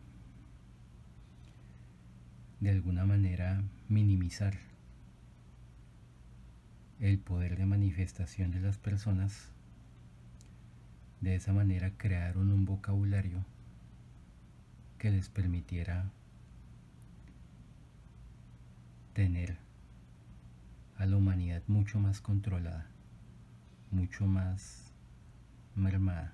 de 2.60 2.70
alguna 2.70 3.06
manera 3.06 3.62
minimizar 3.92 4.54
el 6.98 7.18
poder 7.18 7.58
de 7.58 7.66
manifestación 7.66 8.50
de 8.50 8.60
las 8.60 8.78
personas, 8.78 9.50
de 11.20 11.34
esa 11.34 11.52
manera 11.52 11.92
crearon 11.98 12.50
un 12.50 12.64
vocabulario 12.64 13.44
que 14.96 15.10
les 15.10 15.28
permitiera 15.28 16.10
tener 19.12 19.58
a 20.96 21.04
la 21.04 21.16
humanidad 21.18 21.62
mucho 21.66 22.00
más 22.00 22.22
controlada, 22.22 22.86
mucho 23.90 24.24
más 24.24 24.90
mermada, 25.76 26.32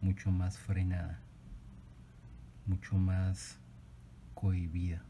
mucho 0.00 0.30
más 0.30 0.58
frenada, 0.58 1.18
mucho 2.66 2.94
más 2.94 3.58
cohibida. 4.34 5.02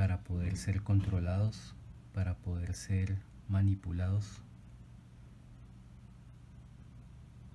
Para 0.00 0.22
poder 0.22 0.56
ser 0.56 0.82
controlados, 0.82 1.74
para 2.14 2.34
poder 2.34 2.72
ser 2.72 3.18
manipulados, 3.50 4.40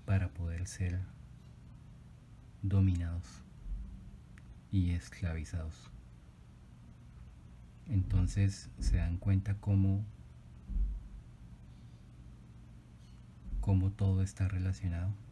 para 0.06 0.30
poder 0.30 0.68
ser 0.68 1.02
dominados 2.62 3.42
y 4.72 4.92
esclavizados. 4.92 5.90
Entonces 7.88 8.70
se 8.78 8.98
dan 8.98 9.18
cuenta 9.18 9.56
cómo, 9.56 10.06
cómo 13.60 13.90
todo 13.90 14.22
está 14.22 14.48
relacionado. 14.48 15.25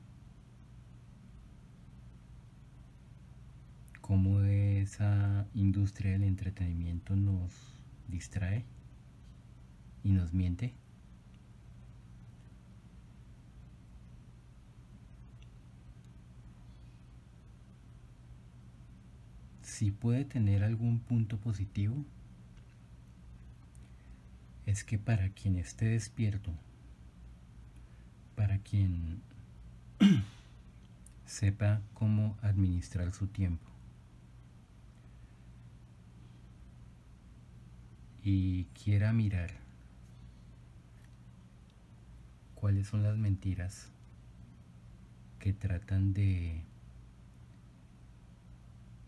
Cómo 4.03 4.41
esa 4.41 5.47
industria 5.53 6.11
del 6.11 6.25
entretenimiento 6.25 7.15
nos 7.15 7.53
distrae 8.09 8.65
y 10.03 10.11
nos 10.11 10.33
miente. 10.33 10.73
Si 19.61 19.89
puede 19.89 20.25
tener 20.25 20.65
algún 20.65 20.99
punto 20.99 21.37
positivo, 21.37 21.95
es 24.65 24.83
que 24.83 24.99
para 24.99 25.29
quien 25.29 25.55
esté 25.55 25.85
despierto, 25.85 26.51
para 28.35 28.57
quien 28.57 29.21
sepa 31.25 31.81
cómo 31.93 32.35
administrar 32.41 33.13
su 33.13 33.27
tiempo 33.27 33.72
y 38.23 38.65
quiera 38.65 39.11
mirar 39.13 39.51
cuáles 42.55 42.87
son 42.87 43.03
las 43.03 43.17
mentiras 43.17 43.89
que 45.39 45.53
tratan 45.53 46.13
de 46.13 46.63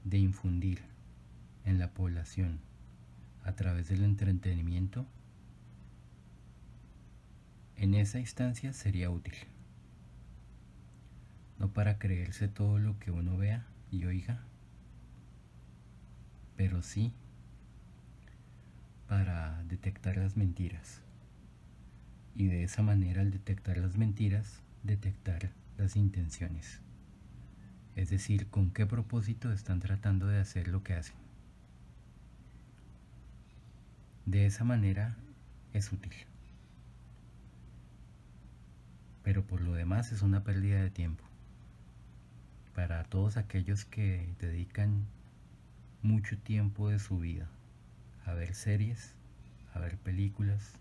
de 0.04 0.18
infundir 0.20 0.82
en 1.64 1.80
la 1.80 1.92
población 1.92 2.60
a 3.44 3.54
través 3.54 3.88
del 3.90 4.04
entretenimiento 4.04 5.08
en 7.78 7.94
esa 7.94 8.20
instancia 8.20 8.74
sería 8.74 9.10
útil. 9.10 9.36
No 11.60 11.70
para 11.70 12.00
creerse 12.00 12.48
todo 12.48 12.80
lo 12.80 12.98
que 13.00 13.12
uno 13.12 13.38
vea 13.38 13.66
y 13.92 14.06
oiga, 14.06 14.42
pero 16.56 16.82
sí 16.82 17.14
para 19.16 19.64
detectar 19.70 20.18
las 20.18 20.36
mentiras. 20.36 21.00
Y 22.36 22.48
de 22.48 22.66
esa 22.66 22.82
manera 22.82 23.22
al 23.22 23.32
detectar 23.32 23.78
las 23.78 23.96
mentiras, 23.96 24.60
detectar 24.84 25.52
las 25.78 25.96
intenciones. 25.96 26.82
Es 27.96 28.10
decir, 28.10 28.48
con 28.48 28.72
qué 28.72 28.86
propósito 28.86 29.54
están 29.54 29.80
tratando 29.80 30.28
de 30.28 30.42
hacer 30.42 30.68
lo 30.68 30.84
que 30.84 30.96
hacen. 30.96 31.16
De 34.26 34.46
esa 34.46 34.66
manera 34.66 35.16
es 35.72 35.94
útil 35.94 36.12
pero 39.24 39.44
por 39.44 39.62
lo 39.62 39.74
demás 39.74 40.12
es 40.12 40.22
una 40.22 40.44
pérdida 40.44 40.84
de 40.84 40.92
tiempo. 40.92 41.24
Para 42.76 43.04
todos 43.06 43.38
aquellos 43.38 43.84
que 43.84 44.30
dedican 44.40 45.08
mucho 46.04 46.38
tiempo 46.38 46.90
de 46.90 47.00
su 47.00 47.18
vida 47.18 47.50
a 48.26 48.34
ver 48.34 48.54
series, 48.56 49.14
a 49.74 49.80
ver 49.80 49.98
películas. 49.98 50.74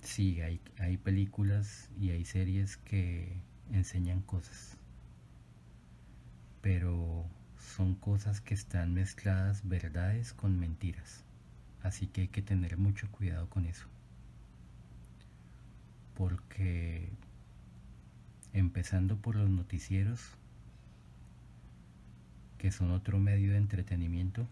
Sí, 0.00 0.40
hay, 0.40 0.60
hay 0.78 0.96
películas 0.96 1.88
y 2.00 2.10
hay 2.10 2.24
series 2.24 2.76
que 2.76 3.36
enseñan 3.72 4.22
cosas, 4.22 4.76
pero 6.62 7.26
son 7.58 7.94
cosas 7.94 8.40
que 8.40 8.54
están 8.54 8.94
mezcladas 8.94 9.68
verdades 9.68 10.32
con 10.32 10.58
mentiras. 10.58 11.24
Así 11.82 12.06
que 12.06 12.22
hay 12.22 12.28
que 12.28 12.42
tener 12.42 12.76
mucho 12.76 13.10
cuidado 13.10 13.48
con 13.48 13.66
eso 13.66 13.86
porque 16.18 17.08
empezando 18.52 19.16
por 19.16 19.36
los 19.36 19.48
noticieros, 19.48 20.20
que 22.58 22.72
son 22.72 22.90
otro 22.90 23.20
medio 23.20 23.52
de 23.52 23.58
entretenimiento, 23.58 24.48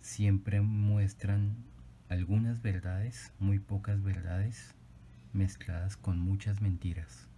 siempre 0.00 0.60
muestran 0.60 1.56
algunas 2.08 2.62
verdades, 2.62 3.32
muy 3.38 3.58
pocas 3.58 4.02
verdades, 4.02 4.74
mezcladas 5.32 5.96
con 5.96 6.18
muchas 6.18 6.60
mentiras. 6.60 7.28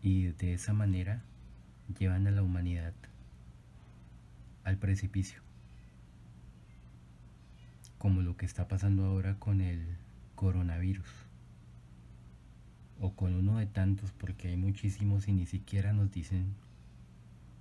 Y 0.00 0.28
de 0.28 0.54
esa 0.54 0.72
manera 0.72 1.22
llevan 1.98 2.26
a 2.26 2.30
la 2.30 2.42
humanidad 2.42 2.94
al 4.64 4.78
precipicio. 4.78 5.40
Como 7.98 8.22
lo 8.22 8.36
que 8.36 8.46
está 8.46 8.68
pasando 8.68 9.04
ahora 9.04 9.38
con 9.38 9.60
el 9.60 9.96
coronavirus 10.34 11.08
o 13.00 13.14
con 13.14 13.34
uno 13.34 13.58
de 13.58 13.66
tantos 13.66 14.12
porque 14.12 14.48
hay 14.48 14.56
muchísimos 14.56 15.28
y 15.28 15.32
ni 15.32 15.46
siquiera 15.46 15.92
nos 15.92 16.10
dicen 16.10 16.54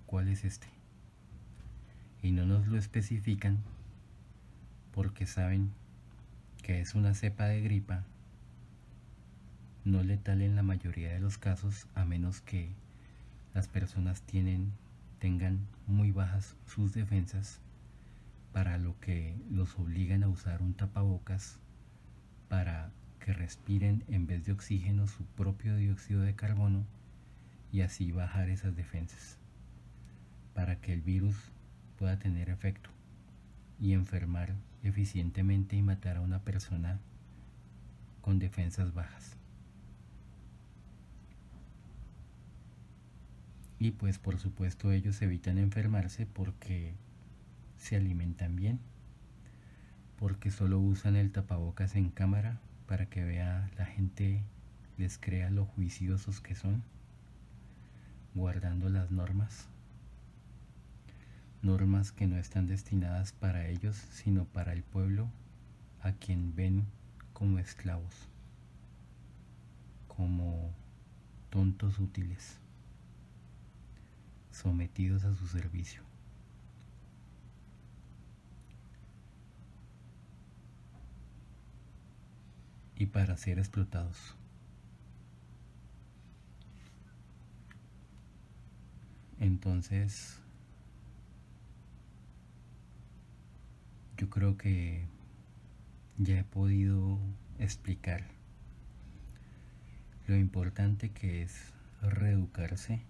cuál 0.05 0.29
es 0.29 0.43
este 0.45 0.80
y 2.21 2.31
no 2.31 2.45
nos 2.45 2.67
lo 2.67 2.77
especifican 2.77 3.59
porque 4.93 5.25
saben 5.25 5.71
que 6.63 6.81
es 6.81 6.95
una 6.95 7.13
cepa 7.13 7.45
de 7.45 7.61
gripa 7.61 8.03
no 9.83 10.03
letal 10.03 10.41
en 10.41 10.55
la 10.55 10.63
mayoría 10.63 11.11
de 11.11 11.19
los 11.19 11.37
casos 11.37 11.87
a 11.95 12.05
menos 12.05 12.41
que 12.41 12.69
las 13.53 13.67
personas 13.67 14.21
tienen 14.21 14.71
tengan 15.19 15.59
muy 15.87 16.11
bajas 16.11 16.55
sus 16.67 16.93
defensas 16.93 17.59
para 18.53 18.77
lo 18.77 18.99
que 18.99 19.35
los 19.49 19.77
obligan 19.79 20.23
a 20.23 20.29
usar 20.29 20.61
un 20.61 20.73
tapabocas 20.73 21.57
para 22.49 22.91
que 23.19 23.33
respiren 23.33 24.03
en 24.09 24.27
vez 24.27 24.45
de 24.45 24.51
oxígeno 24.51 25.07
su 25.07 25.23
propio 25.23 25.75
dióxido 25.77 26.21
de 26.21 26.35
carbono 26.35 26.83
y 27.71 27.81
así 27.81 28.11
bajar 28.11 28.49
esas 28.49 28.75
defensas, 28.75 29.37
para 30.53 30.75
que 30.81 30.91
el 30.91 31.01
virus 31.01 31.35
pueda 32.01 32.17
tener 32.17 32.49
efecto 32.49 32.89
y 33.79 33.93
enfermar 33.93 34.55
eficientemente 34.81 35.75
y 35.75 35.83
matar 35.83 36.17
a 36.17 36.21
una 36.21 36.39
persona 36.39 36.99
con 38.21 38.39
defensas 38.39 38.91
bajas. 38.95 39.37
Y 43.77 43.91
pues 43.91 44.17
por 44.17 44.39
supuesto 44.39 44.91
ellos 44.91 45.21
evitan 45.21 45.59
enfermarse 45.59 46.25
porque 46.25 46.95
se 47.77 47.97
alimentan 47.97 48.55
bien 48.55 48.79
porque 50.17 50.49
solo 50.49 50.79
usan 50.79 51.15
el 51.15 51.31
tapabocas 51.31 51.95
en 51.95 52.09
cámara 52.09 52.59
para 52.87 53.05
que 53.05 53.23
vea 53.23 53.69
la 53.77 53.85
gente 53.85 54.41
les 54.97 55.19
crea 55.19 55.51
lo 55.51 55.65
juiciosos 55.65 56.41
que 56.41 56.55
son, 56.55 56.81
guardando 58.33 58.89
las 58.89 59.11
normas, 59.11 59.67
normas 61.61 62.11
que 62.11 62.27
no 62.27 62.37
están 62.37 62.67
destinadas 62.67 63.31
para 63.31 63.67
ellos, 63.67 63.95
sino 63.95 64.45
para 64.45 64.73
el 64.73 64.83
pueblo 64.83 65.29
a 66.01 66.13
quien 66.13 66.55
ven 66.55 66.85
como 67.33 67.59
esclavos, 67.59 68.27
como 70.07 70.73
tontos 71.49 71.99
útiles, 71.99 72.57
sometidos 74.51 75.23
a 75.23 75.33
su 75.33 75.47
servicio. 75.47 76.11
y 83.01 83.07
para 83.07 83.35
ser 83.35 83.57
explotados. 83.57 84.35
Entonces, 89.39 90.40
yo 94.21 94.29
creo 94.29 94.55
que 94.55 95.03
ya 96.19 96.37
he 96.37 96.43
podido 96.43 97.17
explicar 97.57 98.23
lo 100.27 100.35
importante 100.35 101.09
que 101.09 101.41
es 101.41 101.73
reeducarse, 102.03 103.01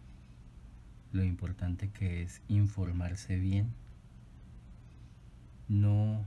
lo 1.12 1.26
importante 1.26 1.90
que 1.90 2.22
es 2.22 2.42
informarse 2.48 3.36
bien, 3.36 3.74
no 5.68 6.26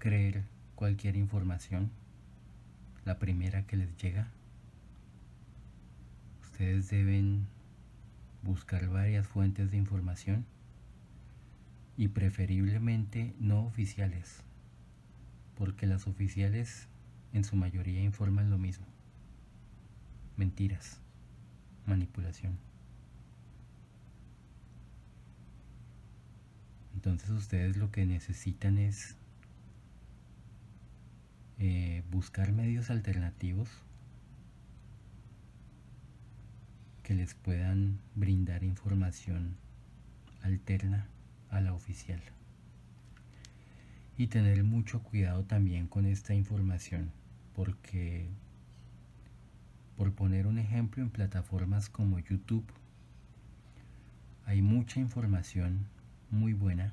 creer 0.00 0.42
cualquier 0.74 1.14
información, 1.14 1.88
la 3.04 3.20
primera 3.20 3.68
que 3.68 3.76
les 3.76 3.96
llega. 3.98 4.26
Ustedes 6.42 6.90
deben 6.90 7.46
buscar 8.42 8.88
varias 8.88 9.28
fuentes 9.28 9.70
de 9.70 9.76
información 9.76 10.44
y 11.96 12.08
preferiblemente 12.08 13.34
no 13.38 13.64
oficiales, 13.64 14.42
porque 15.56 15.86
las 15.86 16.06
oficiales 16.06 16.88
en 17.32 17.44
su 17.44 17.56
mayoría 17.56 18.02
informan 18.02 18.50
lo 18.50 18.58
mismo. 18.58 18.86
Mentiras, 20.36 21.00
manipulación. 21.86 22.58
Entonces 26.94 27.30
ustedes 27.30 27.76
lo 27.76 27.90
que 27.90 28.04
necesitan 28.04 28.78
es 28.78 29.16
eh, 31.58 32.02
buscar 32.10 32.52
medios 32.52 32.90
alternativos 32.90 33.70
que 37.02 37.14
les 37.14 37.34
puedan 37.34 38.00
brindar 38.14 38.64
información 38.64 39.56
alterna 40.42 41.06
a 41.50 41.60
la 41.60 41.72
oficial. 41.72 42.20
Y 44.18 44.28
tener 44.28 44.64
mucho 44.64 45.02
cuidado 45.02 45.44
también 45.44 45.86
con 45.86 46.06
esta 46.06 46.34
información, 46.34 47.10
porque 47.54 48.28
por 49.96 50.12
poner 50.12 50.46
un 50.46 50.58
ejemplo 50.58 51.02
en 51.02 51.10
plataformas 51.10 51.88
como 51.88 52.18
YouTube, 52.18 52.66
hay 54.44 54.62
mucha 54.62 55.00
información 55.00 55.86
muy 56.30 56.52
buena, 56.52 56.92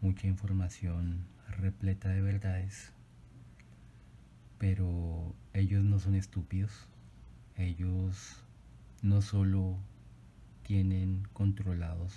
mucha 0.00 0.26
información 0.26 1.24
repleta 1.48 2.08
de 2.08 2.20
verdades, 2.20 2.92
pero 4.58 5.34
ellos 5.54 5.84
no 5.84 5.98
son 5.98 6.14
estúpidos 6.14 6.88
ellos 7.56 8.36
no 9.02 9.22
solo 9.22 9.78
tienen 10.62 11.26
controlados 11.32 12.12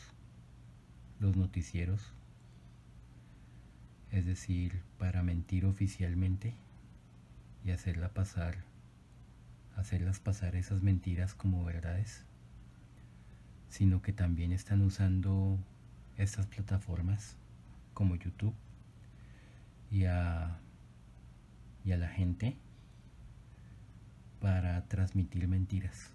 los 1.20 1.36
noticieros, 1.36 2.14
es 4.12 4.26
decir, 4.26 4.82
para 4.98 5.22
mentir 5.24 5.66
oficialmente 5.66 6.54
y 7.64 7.72
hacerla 7.72 8.10
pasar, 8.10 8.58
hacerlas 9.76 10.20
pasar 10.20 10.56
esas 10.56 10.82
mentiras 10.82 11.36
como 11.36 11.64
verdades, 11.64 12.24
sino 13.70 14.02
que 14.02 14.14
también 14.14 14.52
están 14.52 14.82
usando 14.82 15.60
estas 16.18 16.48
plataformas 16.48 17.36
como 17.94 18.16
YouTube 18.16 18.56
y 19.92 20.06
a, 20.06 20.58
y 21.86 21.92
a 21.92 21.98
la 21.98 22.08
gente 22.08 22.58
para 24.40 24.86
transmitir 24.88 25.48
mentiras. 25.48 26.12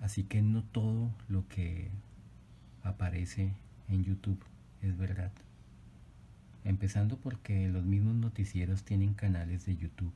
Así 0.00 0.24
que 0.24 0.42
no 0.42 0.62
todo 0.62 1.10
lo 1.28 1.46
que 1.48 1.90
aparece 2.82 3.52
en 3.88 4.04
YouTube 4.04 4.42
es 4.82 4.96
verdad. 4.96 5.32
Empezando 6.64 7.16
porque 7.16 7.68
los 7.68 7.84
mismos 7.84 8.14
noticieros 8.14 8.84
tienen 8.84 9.14
canales 9.14 9.64
de 9.66 9.76
YouTube. 9.76 10.12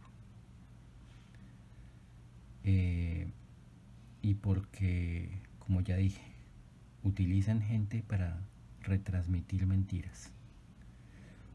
Eh, 2.65 3.29
y 4.21 4.35
porque, 4.35 5.31
como 5.59 5.81
ya 5.81 5.97
dije, 5.97 6.23
utilizan 7.03 7.63
gente 7.63 8.03
para 8.07 8.39
retransmitir 8.83 9.67
mentiras 9.67 10.33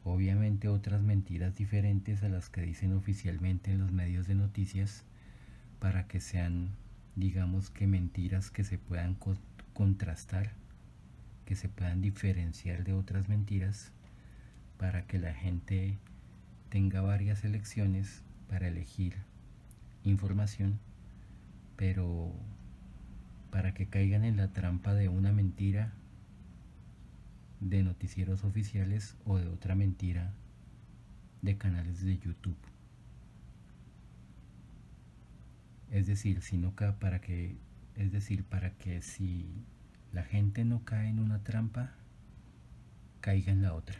obviamente 0.07 0.69
otras 0.69 1.01
mentiras 1.01 1.55
diferentes 1.55 2.23
a 2.23 2.29
las 2.29 2.49
que 2.49 2.61
dicen 2.61 2.93
oficialmente 2.93 3.71
en 3.71 3.79
los 3.79 3.91
medios 3.91 4.27
de 4.27 4.35
noticias 4.35 5.03
para 5.79 6.07
que 6.07 6.21
sean 6.21 6.69
digamos 7.15 7.69
que 7.69 7.87
mentiras 7.87 8.49
que 8.49 8.63
se 8.63 8.77
puedan 8.77 9.17
contrastar 9.73 10.53
que 11.47 11.55
se 11.55 11.69
puedan 11.69 12.01
diferenciar 12.01 12.83
de 12.83 12.91
otras 12.91 13.29
mentiras 13.29 13.93
para 14.77 15.07
que 15.07 15.17
la 15.17 15.33
gente 15.33 15.97
tenga 16.69 16.99
varias 16.99 17.45
elecciones 17.45 18.21
para 18.49 18.67
elegir 18.67 19.15
información 20.03 20.77
pero 21.77 22.35
para 23.49 23.73
que 23.73 23.87
caigan 23.87 24.25
en 24.25 24.35
la 24.35 24.51
trampa 24.51 24.93
de 24.93 25.07
una 25.07 25.31
mentira 25.31 25.93
de 27.61 27.81
noticieros 27.81 28.43
oficiales 28.43 29.15
o 29.23 29.37
de 29.37 29.47
otra 29.47 29.73
mentira 29.73 30.33
de 31.41 31.57
canales 31.57 32.03
de 32.03 32.17
YouTube. 32.17 32.57
Es 35.91 36.07
decir, 36.07 36.41
si 36.41 36.57
no 36.57 36.73
para 36.75 37.21
que 37.21 37.55
es 37.95 38.11
decir, 38.11 38.43
para 38.43 38.71
que 38.71 39.01
si 39.01 39.65
la 40.17 40.23
gente 40.23 40.65
no 40.65 40.83
cae 40.83 41.09
en 41.09 41.19
una 41.19 41.43
trampa, 41.43 41.91
caiga 43.21 43.51
en 43.51 43.61
la 43.61 43.75
otra. 43.75 43.99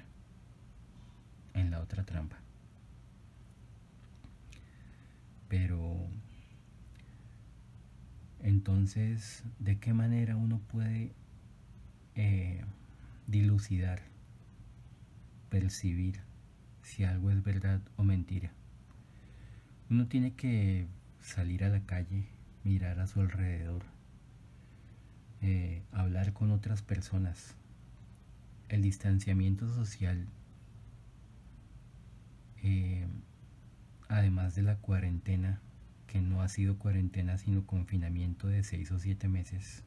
En 1.54 1.70
la 1.70 1.80
otra 1.80 2.06
trampa. 2.06 2.38
Pero 5.48 6.08
entonces, 8.42 9.44
¿de 9.60 9.78
qué 9.78 9.94
manera 9.94 10.36
uno 10.38 10.58
puede 10.72 11.12
eh, 12.16 12.66
dilucidar, 13.28 14.02
percibir 15.52 16.22
si 16.82 17.04
algo 17.04 17.30
es 17.30 17.44
verdad 17.44 17.80
o 17.96 18.04
mentira. 18.04 18.50
Uno 19.92 20.08
tiene 20.08 20.34
que 20.34 20.88
salir 21.22 21.64
a 21.64 21.70
la 21.70 21.82
calle, 21.82 22.26
mirar 22.64 23.00
a 23.02 23.06
su 23.06 23.22
alrededor, 23.22 23.84
eh, 25.42 25.84
hablar 25.92 26.34
con 26.34 26.52
otras 26.52 26.82
personas. 26.82 27.56
El 28.70 28.82
distanciamiento 28.82 29.72
social, 29.74 30.28
eh, 32.64 33.08
además 34.10 34.56
de 34.56 34.64
la 34.64 34.78
cuarentena, 34.78 35.60
que 36.08 36.22
no 36.22 36.42
ha 36.42 36.48
sido 36.48 36.78
cuarentena 36.78 37.38
sino 37.38 37.66
confinamiento 37.66 38.48
de 38.48 38.64
seis 38.64 38.92
o 38.92 39.00
siete 39.00 39.28
meses, 39.28 39.84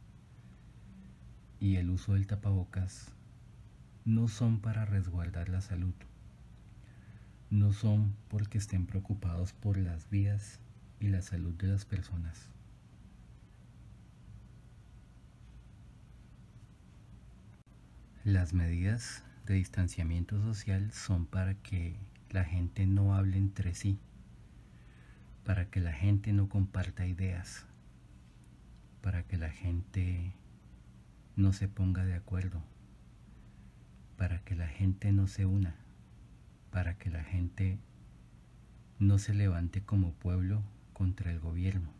y 1.58 1.76
el 1.76 1.90
uso 1.90 2.14
del 2.14 2.26
tapabocas, 2.26 3.12
no 4.04 4.28
son 4.28 4.60
para 4.60 4.84
resguardar 4.84 5.48
la 5.48 5.60
salud, 5.60 5.94
no 7.50 7.72
son 7.72 8.14
porque 8.28 8.58
estén 8.58 8.86
preocupados 8.86 9.52
por 9.52 9.76
las 9.76 10.08
vidas 10.08 10.60
y 11.00 11.08
la 11.08 11.22
salud 11.22 11.54
de 11.54 11.66
las 11.66 11.84
personas. 11.84 12.50
Las 18.24 18.52
medidas 18.52 19.24
de 19.46 19.54
distanciamiento 19.54 20.40
social 20.40 20.92
son 20.92 21.26
para 21.26 21.54
que 21.54 21.96
la 22.30 22.44
gente 22.44 22.86
no 22.86 23.14
hable 23.14 23.36
entre 23.36 23.74
sí, 23.74 23.98
para 25.44 25.70
que 25.70 25.80
la 25.80 25.92
gente 25.92 26.32
no 26.32 26.48
comparta 26.48 27.06
ideas, 27.06 27.66
para 29.02 29.22
que 29.22 29.36
la 29.36 29.50
gente 29.50 30.32
no 31.36 31.52
se 31.52 31.68
ponga 31.68 32.04
de 32.04 32.14
acuerdo 32.14 32.62
para 34.20 34.38
que 34.40 34.54
la 34.54 34.68
gente 34.68 35.12
no 35.12 35.26
se 35.28 35.46
una, 35.46 35.74
para 36.70 36.98
que 36.98 37.08
la 37.08 37.24
gente 37.24 37.78
no 38.98 39.16
se 39.16 39.32
levante 39.32 39.80
como 39.80 40.12
pueblo 40.12 40.62
contra 40.92 41.30
el 41.30 41.40
gobierno, 41.40 41.90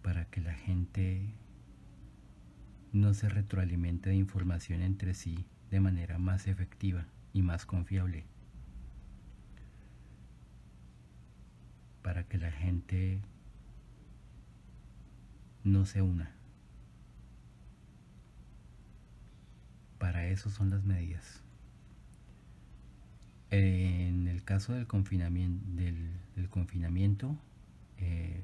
para 0.00 0.24
que 0.24 0.40
la 0.40 0.54
gente 0.54 1.34
no 2.92 3.14
se 3.14 3.28
retroalimente 3.28 4.10
de 4.10 4.16
información 4.16 4.82
entre 4.82 5.14
sí 5.14 5.46
de 5.70 5.80
manera 5.80 6.18
más 6.18 6.46
efectiva 6.46 7.06
y 7.32 7.42
más 7.42 7.66
confiable, 7.66 8.24
para 12.02 12.24
que 12.24 12.38
la 12.38 12.50
gente 12.50 13.20
no 15.64 15.84
se 15.84 16.02
una. 16.02 16.34
Para 19.98 20.26
eso 20.26 20.48
son 20.50 20.70
las 20.70 20.84
medidas. 20.84 21.42
En 23.50 24.28
el 24.28 24.44
caso 24.44 24.74
del 24.74 24.86
confinamiento, 24.86 25.64
del, 25.74 26.48
confinamiento 26.50 27.36
eh, 27.98 28.42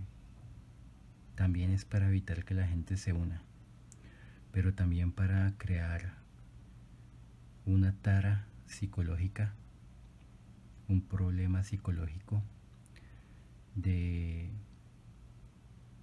también 1.34 1.70
es 1.70 1.84
para 1.84 2.08
evitar 2.08 2.44
que 2.44 2.54
la 2.54 2.66
gente 2.66 2.96
se 2.96 3.12
una, 3.12 3.42
pero 4.54 4.72
también 4.72 5.10
para 5.10 5.52
crear 5.58 6.14
una 7.66 7.92
tara 7.92 8.46
psicológica, 8.66 9.52
un 10.86 11.00
problema 11.00 11.64
psicológico 11.64 12.40
de 13.74 14.50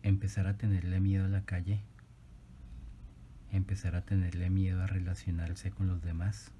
empezar 0.04 0.48
a 0.48 0.58
tenerle 0.58 1.00
miedo 1.00 1.24
a 1.24 1.30
la 1.30 1.46
calle, 1.46 1.80
empezar 3.54 3.96
a 3.96 4.02
tenerle 4.02 4.50
miedo 4.50 4.84
a 4.84 4.88
relacionarse 4.88 5.72
con 5.72 5.88
los 5.88 6.02
demás, 6.02 6.52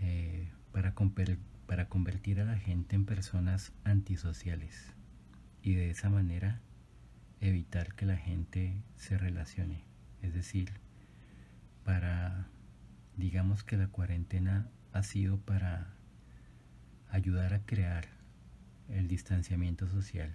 eh, 0.00 0.50
para, 0.72 0.92
para 1.68 1.88
convertir 1.88 2.40
a 2.40 2.44
la 2.46 2.58
gente 2.58 2.96
en 2.96 3.04
personas 3.04 3.72
antisociales. 3.84 4.92
Y 5.62 5.74
de 5.74 5.90
esa 5.90 6.10
manera 6.10 6.60
evitar 7.40 7.94
que 7.94 8.06
la 8.06 8.16
gente 8.16 8.82
se 8.96 9.16
relacione. 9.16 9.82
Es 10.22 10.34
decir, 10.34 10.72
para, 11.84 12.46
digamos 13.16 13.64
que 13.64 13.76
la 13.76 13.88
cuarentena 13.88 14.68
ha 14.92 15.02
sido 15.02 15.38
para 15.38 15.94
ayudar 17.08 17.54
a 17.54 17.64
crear 17.64 18.06
el 18.88 19.08
distanciamiento 19.08 19.88
social, 19.88 20.34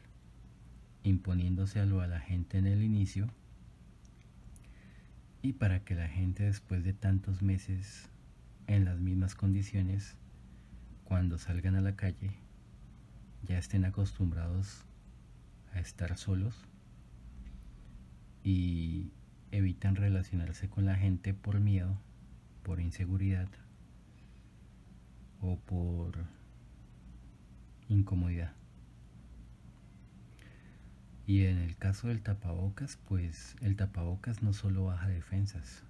imponiéndoselo 1.04 2.02
a 2.02 2.08
la 2.08 2.20
gente 2.20 2.58
en 2.58 2.68
el 2.68 2.84
inicio 2.84 3.30
y 5.42 5.54
para 5.54 5.84
que 5.84 5.94
la 5.94 6.08
gente 6.08 6.44
después 6.44 6.84
de 6.84 6.94
tantos 6.94 7.44
meses 7.44 8.10
en 8.68 8.86
las 8.86 9.00
mismas 9.00 9.36
condiciones, 9.36 10.16
cuando 11.04 11.38
salgan 11.38 11.76
a 11.76 11.82
la 11.82 11.96
calle, 11.96 12.32
ya 13.44 13.60
estén 13.60 13.86
acostumbrados 13.86 14.86
a 15.72 15.80
estar 15.80 16.18
solos 16.18 16.66
y 18.46 19.12
evitan 19.52 19.96
relacionarse 19.96 20.70
con 20.70 20.86
la 20.86 20.96
gente 20.96 21.34
por 21.34 21.60
miedo, 21.60 21.98
por 22.62 22.80
inseguridad 22.80 23.50
o 25.42 25.58
por 25.58 26.26
incomodidad. 27.90 28.54
Y 31.26 31.46
en 31.46 31.58
el 31.58 31.76
caso 31.76 32.08
del 32.08 32.22
tapabocas, 32.22 33.00
pues 33.08 33.56
el 33.62 33.76
tapabocas 33.76 34.44
no 34.44 34.54
solo 34.54 34.86
baja 34.86 35.08
defensas, 35.08 35.84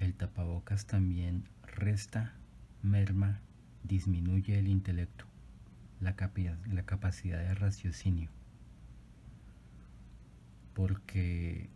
el 0.00 0.12
tapabocas 0.12 0.86
también 0.86 1.44
resta, 1.62 2.34
merma, 2.82 3.38
disminuye 3.84 4.58
el 4.58 4.66
intelecto, 4.66 5.26
la, 6.00 6.16
la 6.66 6.82
capacidad 6.82 7.38
de 7.38 7.54
raciocinio. 7.54 8.28
Porque 10.74 11.68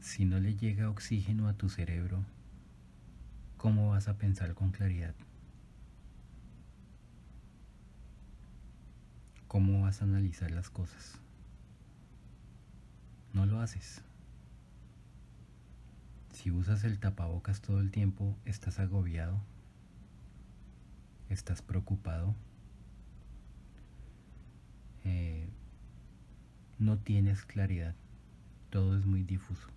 si 0.00 0.24
no 0.24 0.38
le 0.38 0.54
llega 0.54 0.90
oxígeno 0.90 1.48
a 1.48 1.54
tu 1.54 1.68
cerebro, 1.68 2.22
¿cómo 3.56 3.90
vas 3.90 4.08
a 4.08 4.18
pensar 4.18 4.54
con 4.54 4.70
claridad? 4.70 5.14
¿Cómo 9.48 9.82
vas 9.82 10.00
a 10.00 10.04
analizar 10.04 10.50
las 10.50 10.70
cosas? 10.70 11.18
No 13.32 13.46
lo 13.46 13.60
haces. 13.60 14.02
Si 16.32 16.50
usas 16.50 16.84
el 16.84 16.98
tapabocas 16.98 17.60
todo 17.60 17.80
el 17.80 17.90
tiempo, 17.90 18.34
estás 18.44 18.78
agobiado, 18.78 19.38
estás 21.28 21.62
preocupado, 21.62 22.34
eh, 25.04 25.48
no 26.78 26.98
tienes 26.98 27.44
claridad, 27.44 27.94
todo 28.72 28.98
es 28.98 29.06
muy 29.06 29.22
difuso. 29.22 29.68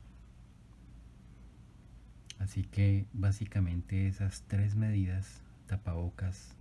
Así 2.40 2.64
que 2.64 3.06
básicamente 3.14 4.08
esas 4.08 4.42
tres 4.48 4.76
medidas, 4.76 5.44
tapabocas, 5.68 6.56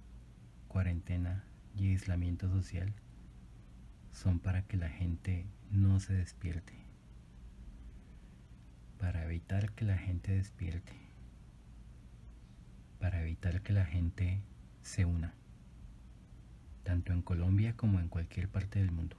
cuarentena 0.69 1.45
y 1.79 1.93
aislamiento 1.93 2.51
social, 2.51 2.93
son 4.13 4.39
para 4.39 4.61
que 4.67 4.77
la 4.77 4.91
gente 4.91 5.47
no 5.71 5.99
se 5.99 6.13
despierte 6.13 6.85
para 9.05 9.23
evitar 9.25 9.71
que 9.73 9.85
la 9.85 9.99
gente 9.99 10.33
despierte, 10.33 10.95
para 12.99 13.21
evitar 13.21 13.61
que 13.61 13.75
la 13.75 13.85
gente 13.85 14.41
se 14.83 15.05
una, 15.05 15.35
tanto 16.85 17.13
en 17.13 17.21
Colombia 17.21 17.77
como 17.77 18.01
en 18.01 18.09
cualquier 18.09 18.49
parte 18.49 18.79
del 18.79 18.93
mundo. 18.93 19.17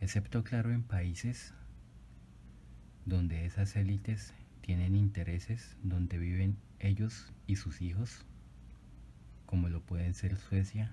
Excepto, 0.00 0.44
claro, 0.44 0.72
en 0.72 0.82
países 0.82 1.52
donde 3.04 3.46
esas 3.46 3.74
élites 3.74 4.32
tienen 4.60 4.94
intereses, 4.94 5.76
donde 5.82 6.18
viven 6.18 6.56
ellos 6.78 7.32
y 7.46 7.56
sus 7.56 7.80
hijos, 7.80 8.24
como 9.46 9.68
lo 9.68 9.80
pueden 9.80 10.14
ser 10.14 10.36
Suecia, 10.36 10.92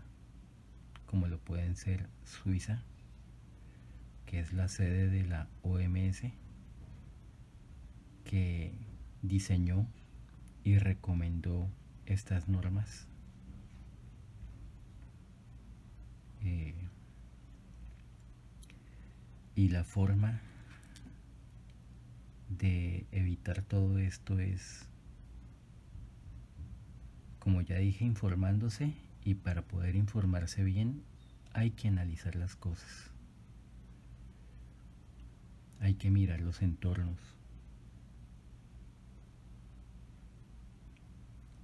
como 1.05 1.27
lo 1.27 1.39
pueden 1.39 1.75
ser 1.75 2.07
Suiza, 2.23 2.81
que 4.25 4.39
es 4.39 4.53
la 4.53 4.69
sede 4.69 5.07
de 5.09 5.23
la 5.23 5.47
OMS, 5.61 6.23
que 8.23 8.73
diseñó 9.21 9.87
y 10.63 10.79
recomendó 10.79 11.69
estas 12.05 12.47
normas. 12.47 13.07
Eh, 16.41 16.75
y 19.55 19.69
la 19.69 19.83
forma 19.83 20.41
de 22.49 23.05
evitar 23.11 23.61
todo 23.61 23.97
esto 23.97 24.39
es, 24.39 24.87
como 27.39 27.61
ya 27.61 27.77
dije, 27.77 28.03
informándose 28.03 28.93
y 29.23 29.35
para 29.35 29.61
poder 29.63 29.95
informarse 29.95 30.63
bien 30.63 31.03
hay 31.53 31.71
que 31.71 31.87
analizar 31.87 32.35
las 32.35 32.55
cosas. 32.55 33.11
Hay 35.79 35.95
que 35.95 36.11
mirar 36.11 36.41
los 36.41 36.61
entornos. 36.61 37.19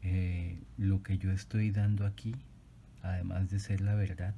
Eh, 0.02 0.64
lo 0.78 1.04
que 1.04 1.18
yo 1.18 1.32
estoy 1.32 1.72
dando 1.72 2.06
aquí, 2.06 2.36
además 3.02 3.50
de 3.50 3.60
ser 3.60 3.82
la 3.82 3.96
verdad, 3.96 4.36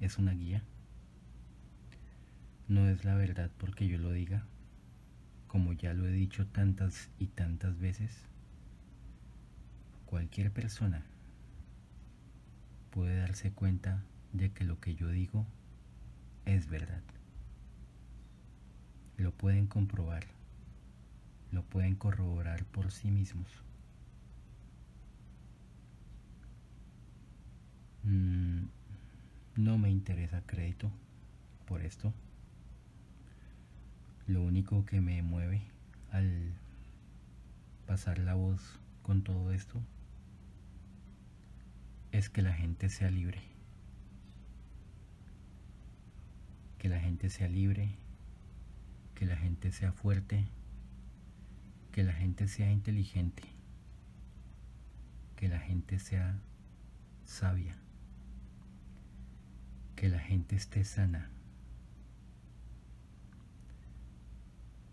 es 0.00 0.18
una 0.18 0.32
guía. 0.32 0.62
No 2.66 2.88
es 2.88 3.04
la 3.04 3.14
verdad 3.14 3.50
porque 3.58 3.86
yo 3.86 3.98
lo 3.98 4.10
diga, 4.10 4.44
como 5.48 5.74
ya 5.74 5.92
lo 5.92 6.06
he 6.06 6.12
dicho 6.12 6.46
tantas 6.46 7.10
y 7.18 7.26
tantas 7.26 7.78
veces. 7.78 8.10
Cualquier 10.06 10.50
persona 10.50 11.04
puede 12.90 13.16
darse 13.16 13.52
cuenta 13.52 14.02
de 14.32 14.50
que 14.50 14.64
lo 14.64 14.80
que 14.80 14.94
yo 14.94 15.08
digo 15.08 15.44
es 16.46 16.68
verdad. 16.68 17.02
Lo 19.18 19.32
pueden 19.32 19.66
comprobar, 19.66 20.24
lo 21.52 21.62
pueden 21.64 21.96
corroborar 21.96 22.64
por 22.64 22.90
sí 22.90 23.10
mismos. 23.10 23.48
Mm, 28.04 28.64
no 29.56 29.78
me 29.78 29.90
interesa 29.90 30.42
crédito 30.46 30.90
por 31.66 31.82
esto. 31.82 32.12
Lo 34.26 34.42
único 34.42 34.84
que 34.86 35.00
me 35.00 35.22
mueve 35.22 35.62
al 36.12 36.52
pasar 37.86 38.18
la 38.18 38.34
voz 38.34 38.78
con 39.02 39.22
todo 39.22 39.52
esto 39.52 39.80
es 42.12 42.30
que 42.30 42.42
la 42.42 42.52
gente 42.52 42.88
sea 42.88 43.10
libre. 43.10 43.40
Que 46.78 46.88
la 46.88 47.00
gente 47.00 47.30
sea 47.30 47.48
libre, 47.48 47.96
que 49.14 49.26
la 49.26 49.36
gente 49.36 49.72
sea 49.72 49.92
fuerte, 49.92 50.46
que 51.92 52.02
la 52.02 52.12
gente 52.12 52.48
sea 52.48 52.70
inteligente, 52.70 53.42
que 55.36 55.48
la 55.48 55.58
gente 55.58 55.98
sea 55.98 56.38
sabia 57.24 57.74
que 59.96 60.08
la 60.08 60.18
gente 60.18 60.56
esté 60.56 60.84
sana 60.84 61.30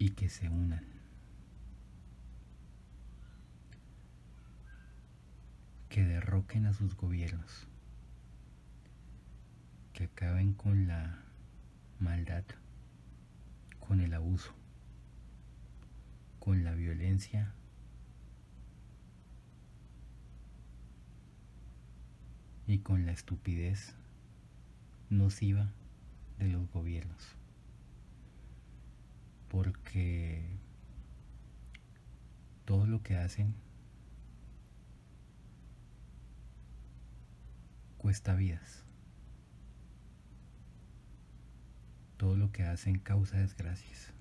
y 0.01 0.09
que 0.09 0.29
se 0.29 0.49
unan. 0.49 0.83
Que 5.89 6.03
derroquen 6.03 6.65
a 6.65 6.73
sus 6.73 6.95
gobiernos. 6.95 7.67
Que 9.93 10.05
acaben 10.05 10.53
con 10.53 10.87
la 10.87 11.19
maldad, 11.99 12.43
con 13.79 14.01
el 14.01 14.15
abuso, 14.15 14.55
con 16.39 16.63
la 16.63 16.73
violencia 16.73 17.53
y 22.65 22.79
con 22.79 23.05
la 23.05 23.11
estupidez 23.11 23.93
nociva 25.11 25.71
de 26.39 26.47
los 26.47 26.67
gobiernos. 26.71 27.40
Porque 29.51 30.41
todo 32.63 32.85
lo 32.85 33.03
que 33.03 33.17
hacen 33.17 33.53
cuesta 37.97 38.33
vidas. 38.33 38.85
Todo 42.15 42.37
lo 42.37 42.53
que 42.53 42.63
hacen 42.63 42.97
causa 42.97 43.39
desgracias. 43.39 44.13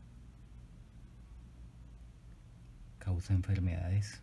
Causa 2.99 3.33
enfermedades. 3.33 4.23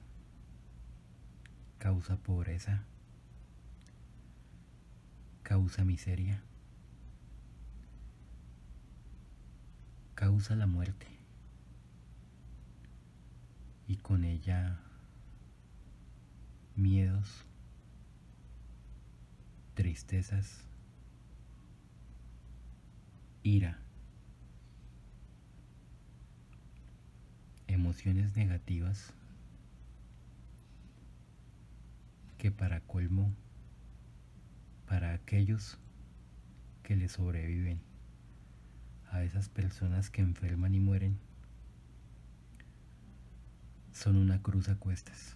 Causa 1.77 2.17
pobreza. 2.17 2.83
Causa 5.41 5.85
miseria. 5.85 6.43
Causa 10.18 10.55
la 10.55 10.65
muerte. 10.65 11.05
Y 13.88 13.97
con 13.97 14.24
ella 14.24 14.80
miedos, 16.76 17.45
tristezas, 19.76 20.65
ira, 23.43 23.78
emociones 27.68 28.36
negativas 28.36 29.13
que 32.39 32.49
para 32.49 32.82
colmo, 32.82 33.36
para 34.88 35.13
aquellos 35.13 35.78
que 36.82 36.95
le 36.95 37.07
sobreviven, 37.07 37.80
a 39.11 39.23
esas 39.23 39.49
personas 39.49 40.09
que 40.09 40.21
enferman 40.21 40.75
y 40.75 40.79
mueren, 40.79 41.17
son 43.93 44.15
una 44.15 44.41
cruz 44.41 44.69
a 44.69 44.75
cuestas 44.75 45.35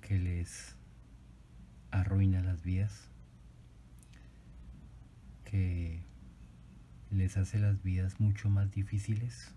que 0.00 0.18
les 0.18 0.76
arruina 1.90 2.42
las 2.42 2.62
vidas, 2.62 3.08
que 5.44 6.02
les 7.10 7.36
hace 7.36 7.58
las 7.58 7.82
vidas 7.82 8.20
mucho 8.20 8.48
más 8.48 8.70
difíciles, 8.70 9.52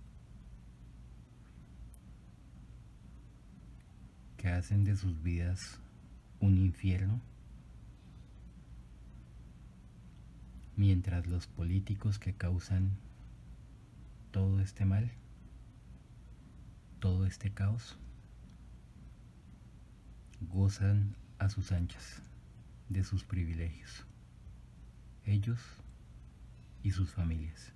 que 4.37 4.49
hacen 4.49 4.83
de 4.83 4.95
sus 4.95 5.21
vidas 5.21 5.79
un 6.39 6.57
infierno, 6.57 7.21
mientras 10.78 11.28
los 11.28 11.47
políticos 11.47 12.19
que 12.19 12.34
causan 12.34 12.91
todo 14.32 14.59
este 14.59 14.86
mal, 14.86 15.11
todo 16.99 17.26
este 17.26 17.51
caos, 17.51 17.97
gozan 20.41 21.15
a 21.39 21.49
sus 21.49 21.71
anchas 21.71 22.21
de 22.89 23.03
sus 23.03 23.23
privilegios, 23.23 24.05
ellos 25.26 25.59
y 26.84 26.91
sus 26.91 27.09
familias. 27.09 27.71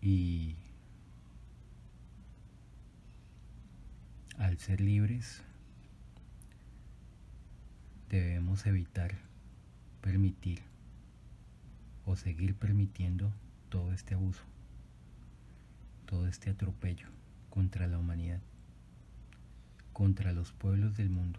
Y 0.00 0.56
al 4.38 4.58
ser 4.58 4.80
libres, 4.80 5.42
debemos 8.12 8.64
evitar 8.66 9.18
permitir 10.00 10.62
o 12.06 12.14
seguir 12.14 12.54
permitiendo 12.54 13.32
todo 13.68 13.92
este 13.92 14.14
abuso, 14.14 14.44
todo 16.06 16.28
este 16.28 16.50
atropello 16.50 17.08
contra 17.50 17.88
la 17.88 17.98
humanidad 17.98 18.40
contra 19.92 20.32
los 20.32 20.52
pueblos 20.52 20.96
del 20.96 21.10
mundo, 21.10 21.38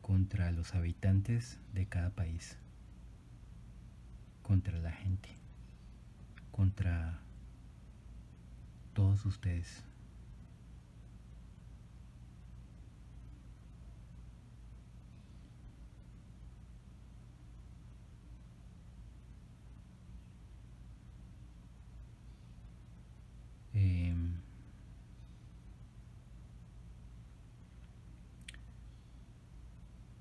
contra 0.00 0.50
los 0.50 0.74
habitantes 0.74 1.58
de 1.74 1.86
cada 1.86 2.10
país, 2.10 2.56
contra 4.42 4.78
la 4.78 4.92
gente, 4.92 5.28
contra 6.50 7.20
todos 8.94 9.24
ustedes. 9.26 9.84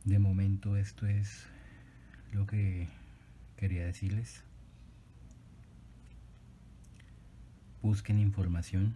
De 0.05 0.19
momento 0.19 0.77
esto 0.77 1.07
es 1.07 1.47
lo 2.31 2.45
que 2.45 2.87
quería 3.57 3.87
decirles. 3.87 4.43
Busquen 7.81 8.19
información. 8.19 8.93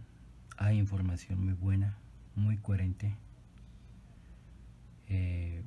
Hay 0.56 0.78
información 0.78 1.44
muy 1.44 1.54
buena, 1.54 1.96
muy 2.36 2.58
coherente. 2.58 3.16
Eh, 5.08 5.64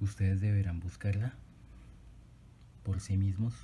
ustedes 0.00 0.42
deberán 0.42 0.80
buscarla 0.80 1.32
por 2.82 3.00
sí 3.00 3.16
mismos, 3.16 3.54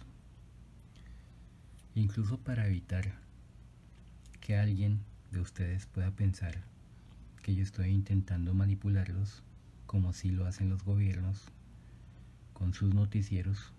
incluso 1.94 2.38
para 2.38 2.66
evitar 2.66 3.12
que 4.40 4.56
alguien 4.56 5.00
de 5.30 5.40
ustedes 5.40 5.84
pueda 5.84 6.10
pensar 6.10 6.71
que 7.43 7.55
yo 7.57 7.62
estoy 7.62 7.88
intentando 7.88 8.55
manipularlos 8.55 9.43
como 9.86 10.12
si 10.12 10.30
lo 10.30 10.47
hacen 10.47 10.70
los 10.70 10.84
gobiernos 10.84 11.45
con 12.53 12.72
sus 12.72 12.95
noticieros. 12.95 13.72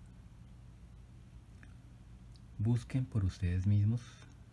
Busquen 2.59 3.05
por 3.05 3.23
ustedes 3.23 3.65
mismos, 3.65 4.01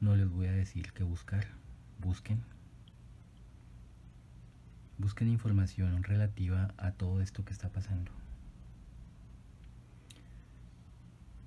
no 0.01 0.15
les 0.15 0.29
voy 0.29 0.47
a 0.47 0.53
decir 0.53 0.93
qué 0.93 1.03
buscar, 1.03 1.49
busquen. 2.01 2.41
Busquen 4.97 5.29
información 5.29 6.03
relativa 6.05 6.73
a 6.79 6.93
todo 6.93 7.21
esto 7.21 7.45
que 7.45 7.53
está 7.53 7.69
pasando. 7.71 8.13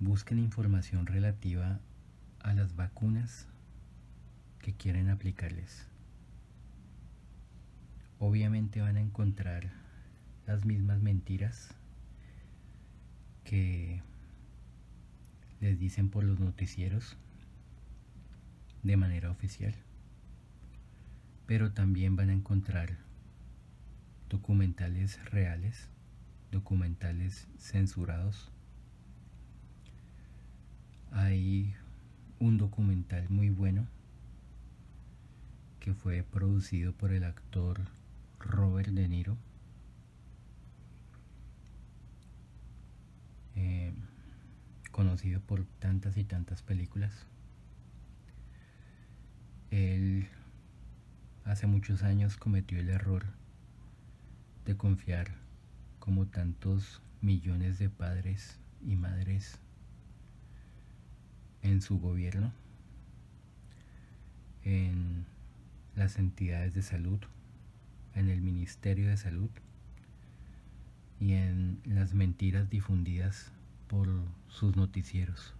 Busquen 0.00 0.38
información 0.38 1.06
relativa 1.06 1.80
a 2.40 2.52
las 2.52 2.76
vacunas 2.76 3.46
que 4.60 4.74
quieren 4.74 5.08
aplicarles 5.08 5.93
obviamente 8.18 8.80
van 8.80 8.96
a 8.96 9.00
encontrar 9.00 9.70
las 10.46 10.64
mismas 10.64 11.00
mentiras 11.00 11.74
que 13.44 14.02
les 15.60 15.78
dicen 15.78 16.10
por 16.10 16.24
los 16.24 16.40
noticieros 16.40 17.16
de 18.82 18.96
manera 18.96 19.30
oficial. 19.30 19.74
Pero 21.46 21.72
también 21.72 22.16
van 22.16 22.30
a 22.30 22.34
encontrar 22.34 22.98
documentales 24.28 25.22
reales, 25.30 25.88
documentales 26.50 27.48
censurados. 27.58 28.50
Hay 31.12 31.74
un 32.38 32.58
documental 32.58 33.28
muy 33.28 33.50
bueno 33.50 33.86
que 35.80 35.94
fue 35.94 36.22
producido 36.22 36.92
por 36.92 37.12
el 37.12 37.24
actor 37.24 37.82
Robert 38.44 38.90
De 38.90 39.08
Niro. 39.08 39.36
Eh, 43.56 43.92
conocido 44.90 45.40
por 45.40 45.64
tantas 45.80 46.16
y 46.16 46.24
tantas 46.24 46.62
películas. 46.62 47.26
Él 49.70 50.28
hace 51.44 51.66
muchos 51.66 52.02
años 52.02 52.36
cometió 52.36 52.78
el 52.78 52.88
error 52.88 53.24
de 54.66 54.76
confiar 54.76 55.34
como 55.98 56.26
tantos 56.26 57.00
millones 57.20 57.78
de 57.78 57.88
padres 57.88 58.58
y 58.86 58.96
madres 58.96 59.58
en 61.62 61.80
su 61.80 61.98
gobierno, 61.98 62.52
en 64.62 65.24
las 65.96 66.18
entidades 66.18 66.74
de 66.74 66.82
salud 66.82 67.20
en 68.14 68.28
el 68.28 68.40
Ministerio 68.40 69.08
de 69.08 69.16
Salud 69.16 69.50
y 71.20 71.32
en 71.32 71.80
las 71.84 72.14
mentiras 72.14 72.70
difundidas 72.70 73.52
por 73.88 74.08
sus 74.48 74.76
noticieros. 74.76 75.54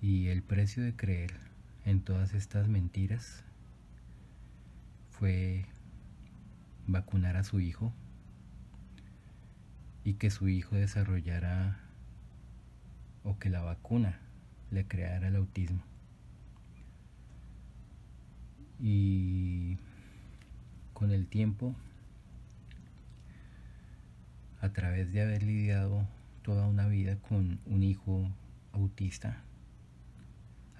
Y 0.00 0.28
el 0.28 0.42
precio 0.42 0.82
de 0.82 0.94
creer 0.94 1.32
en 1.84 2.00
todas 2.00 2.34
estas 2.34 2.68
mentiras 2.68 3.44
fue 5.10 5.66
vacunar 6.86 7.36
a 7.36 7.44
su 7.44 7.60
hijo 7.60 7.92
y 10.04 10.14
que 10.14 10.30
su 10.30 10.48
hijo 10.48 10.76
desarrollara 10.76 11.80
o 13.24 13.38
que 13.38 13.50
la 13.50 13.62
vacuna 13.62 14.20
le 14.70 14.86
creara 14.86 15.28
el 15.28 15.36
autismo. 15.36 15.82
Y 18.78 19.78
con 20.96 21.10
el 21.12 21.26
tiempo, 21.26 21.74
a 24.62 24.70
través 24.70 25.12
de 25.12 25.20
haber 25.20 25.42
lidiado 25.42 26.08
toda 26.40 26.66
una 26.66 26.88
vida 26.88 27.16
con 27.16 27.58
un 27.66 27.82
hijo 27.82 28.30
autista 28.72 29.42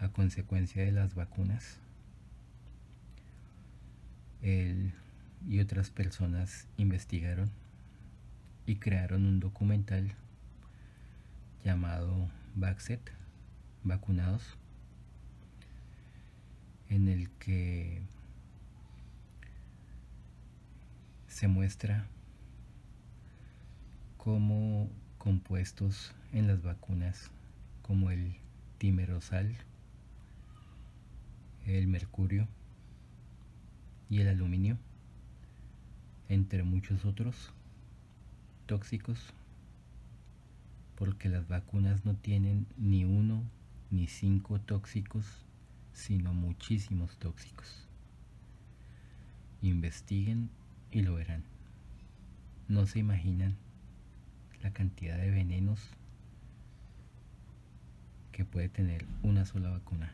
a 0.00 0.08
consecuencia 0.08 0.82
de 0.82 0.90
las 0.90 1.14
vacunas, 1.14 1.76
él 4.40 4.94
y 5.46 5.60
otras 5.60 5.90
personas 5.90 6.66
investigaron 6.78 7.50
y 8.64 8.76
crearon 8.76 9.26
un 9.26 9.38
documental 9.38 10.14
llamado 11.62 12.30
Vaxet, 12.54 13.02
Vacunados, 13.84 14.56
en 16.88 17.08
el 17.08 17.28
que 17.38 18.00
se 21.36 21.48
muestra 21.48 22.06
cómo 24.16 24.88
compuestos 25.18 26.14
en 26.32 26.46
las 26.46 26.62
vacunas 26.62 27.30
como 27.82 28.10
el 28.10 28.36
timerosal, 28.78 29.54
el 31.66 31.88
mercurio 31.88 32.48
y 34.08 34.22
el 34.22 34.28
aluminio, 34.28 34.78
entre 36.30 36.62
muchos 36.62 37.04
otros 37.04 37.52
tóxicos, 38.64 39.34
porque 40.94 41.28
las 41.28 41.46
vacunas 41.48 42.06
no 42.06 42.14
tienen 42.14 42.66
ni 42.78 43.04
uno 43.04 43.42
ni 43.90 44.06
cinco 44.06 44.58
tóxicos, 44.58 45.26
sino 45.92 46.32
muchísimos 46.32 47.18
tóxicos. 47.18 47.86
Investiguen 49.60 50.48
y 50.96 51.02
lo 51.02 51.14
verán. 51.14 51.44
No 52.68 52.86
se 52.86 53.00
imaginan 53.00 53.54
la 54.62 54.72
cantidad 54.72 55.18
de 55.18 55.30
venenos 55.30 55.78
que 58.32 58.46
puede 58.46 58.70
tener 58.70 59.04
una 59.22 59.44
sola 59.44 59.68
vacuna. 59.68 60.10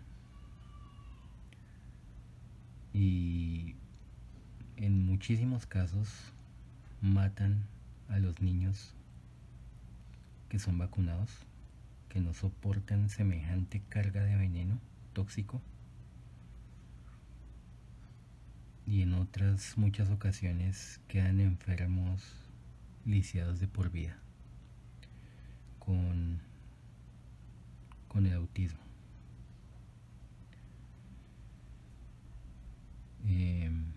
Y 2.93 3.77
en 4.77 5.07
muchísimos 5.07 5.67
casos 5.67 6.09
matan 7.01 7.63
a 8.09 8.19
los 8.19 8.41
niños 8.41 8.93
que 10.49 10.59
son 10.59 10.79
vacunados, 10.79 11.31
que 12.09 12.19
no 12.19 12.35
soportan 12.35 13.09
semejante 13.09 13.81
carga 13.89 14.25
de 14.25 14.35
veneno 14.35 14.81
tóxico. 15.13 15.63
Y 18.87 19.03
en 19.03 19.15
otras 19.15 19.79
muchas 19.79 20.11
ocasiones 20.11 21.01
quedan 21.09 21.41
enfermos, 21.41 22.23
lisiados 23.05 23.61
de 23.61 23.69
por 23.69 23.91
vida, 23.91 24.17
con, 25.79 26.41
con 28.09 28.27
el 28.27 28.35
autismo. 28.35 28.81
Em, 33.27 33.93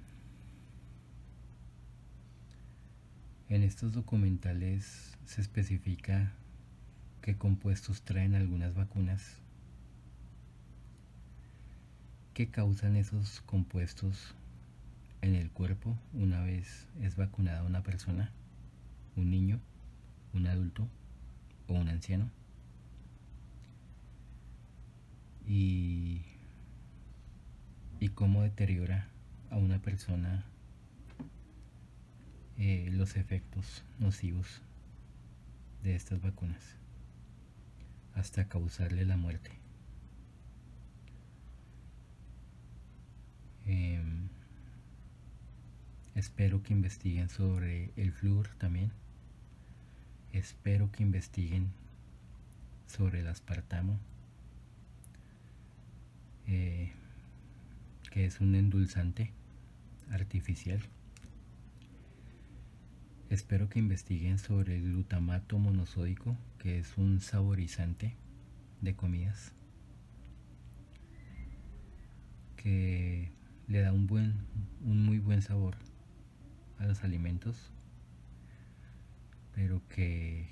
En 3.48 3.62
estos 3.62 3.94
documentales 3.94 5.14
se 5.26 5.40
especifica 5.40 6.34
qué 7.22 7.38
compuestos 7.38 8.02
traen 8.02 8.34
algunas 8.34 8.74
vacunas, 8.74 9.38
qué 12.34 12.50
causan 12.50 12.96
esos 12.96 13.42
compuestos 13.42 14.34
en 15.26 15.34
el 15.34 15.50
cuerpo 15.50 15.98
una 16.14 16.44
vez 16.44 16.88
es 17.02 17.16
vacunada 17.16 17.64
una 17.64 17.82
persona, 17.82 18.32
un 19.16 19.32
niño, 19.32 19.60
un 20.34 20.46
adulto 20.46 20.88
o 21.68 21.74
un 21.74 21.90
anciano. 21.90 22.30
Y, 25.48 26.22
cómo 28.14 28.44
deteriora 28.44 29.10
a 29.50 29.58
una 29.58 29.82
persona 29.82 30.46
eh, 32.58 32.88
los 32.94 33.18
efectos 33.18 33.84
nocivos 34.00 34.62
de 35.84 35.96
estas 35.96 36.22
vacunas 36.22 36.78
hasta 38.14 38.48
causarle 38.48 39.06
la 39.06 39.18
muerte. 39.18 39.65
Espero 46.16 46.64
que 46.64 46.74
investiguen 46.74 47.30
sobre 47.30 47.92
el 47.98 48.12
flúor 48.12 48.48
también. 48.58 48.92
Espero 50.32 50.92
que 50.92 51.04
investiguen 51.04 51.72
sobre 52.88 53.20
el 53.20 53.28
aspartamo, 53.28 54.00
eh, 56.48 56.92
que 58.12 58.26
es 58.26 58.40
un 58.40 58.56
endulzante 58.56 59.32
artificial. 60.12 60.80
Espero 63.30 63.70
que 63.70 63.80
investiguen 63.80 64.40
sobre 64.40 64.78
el 64.78 64.84
glutamato 64.84 65.58
monosódico, 65.58 66.38
que 66.60 66.80
es 66.80 66.98
un 66.98 67.20
saborizante 67.22 68.14
de 68.82 68.96
comidas 68.96 69.52
que 72.56 73.32
le 73.68 73.82
da 73.82 73.92
un 73.94 74.08
buen 74.08 74.34
un 74.84 75.06
muy 75.06 75.20
buen 75.20 75.42
sabor 75.42 75.76
a 76.80 76.86
los 76.86 77.04
alimentos, 77.04 77.72
pero 79.54 79.82
que 79.90 80.48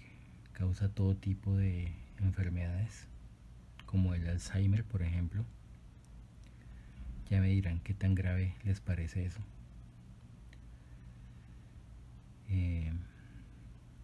causa 0.54 0.90
todo 0.90 1.16
tipo 1.16 1.56
de 1.58 1.92
enfermedades, 2.20 3.06
como 3.86 4.14
el 4.14 4.28
Alzheimer, 4.28 4.84
por 4.84 5.02
ejemplo. 5.02 5.44
Ya 7.30 7.42
me 7.42 7.50
dirán 7.50 7.80
qué 7.80 7.94
tan 7.94 8.16
grave 8.16 8.56
les 8.64 8.80
parece 8.80 9.26
eso. 9.26 9.40
Eh, 12.50 12.92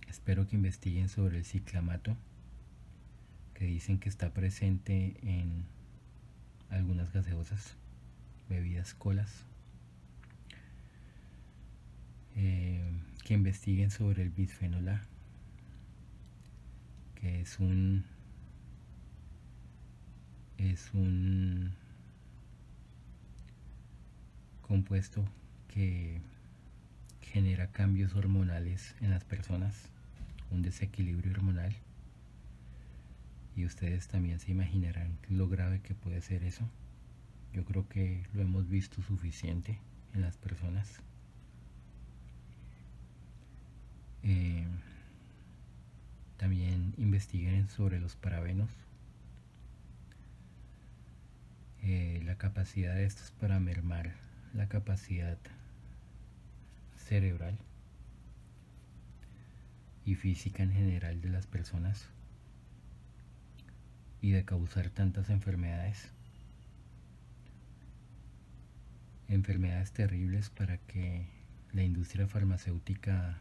espero 0.07 0.47
que 0.47 0.55
investiguen 0.55 1.09
sobre 1.09 1.37
el 1.37 1.45
ciclamato, 1.45 2.17
que 3.53 3.65
dicen 3.65 3.99
que 3.99 4.09
está 4.09 4.33
presente 4.33 5.15
en 5.21 5.65
algunas 6.69 7.11
gaseosas, 7.13 7.75
bebidas 8.49 8.93
colas. 8.93 9.45
Eh, 12.35 12.91
que 13.23 13.33
investiguen 13.33 13.91
sobre 13.91 14.23
el 14.23 14.29
bisfenol 14.29 14.89
A, 14.89 15.01
que 17.15 17.41
es 17.41 17.59
un 17.59 18.05
es 20.57 20.93
un 20.93 21.71
compuesto 24.61 25.25
que 25.67 26.21
genera 27.21 27.71
cambios 27.71 28.13
hormonales 28.15 28.95
en 29.01 29.11
las 29.11 29.23
personas, 29.23 29.89
un 30.51 30.61
desequilibrio 30.61 31.31
hormonal. 31.31 31.75
Y 33.55 33.65
ustedes 33.65 34.07
también 34.07 34.39
se 34.39 34.51
imaginarán 34.51 35.17
lo 35.29 35.47
grave 35.47 35.81
que 35.81 35.93
puede 35.93 36.21
ser 36.21 36.43
eso. 36.43 36.69
Yo 37.53 37.65
creo 37.65 37.87
que 37.87 38.23
lo 38.33 38.41
hemos 38.41 38.69
visto 38.69 39.01
suficiente 39.01 39.79
en 40.13 40.21
las 40.21 40.37
personas. 40.37 41.01
Eh, 44.23 44.65
también 46.37 46.93
investiguen 46.97 47.69
sobre 47.69 47.99
los 47.99 48.15
parabenos. 48.15 48.69
Eh, 51.81 52.21
la 52.25 52.35
capacidad 52.35 52.95
de 52.95 53.05
estos 53.05 53.31
para 53.31 53.59
mermar 53.59 54.13
la 54.53 54.67
capacidad 54.67 55.37
cerebral 56.97 57.57
y 60.05 60.15
física 60.15 60.63
en 60.63 60.71
general 60.71 61.21
de 61.21 61.29
las 61.29 61.47
personas 61.47 62.07
y 64.21 64.31
de 64.31 64.45
causar 64.45 64.89
tantas 64.89 65.29
enfermedades. 65.29 66.11
Enfermedades 69.27 69.91
terribles 69.91 70.49
para 70.49 70.77
que 70.77 71.27
la 71.71 71.83
industria 71.83 72.27
farmacéutica, 72.27 73.39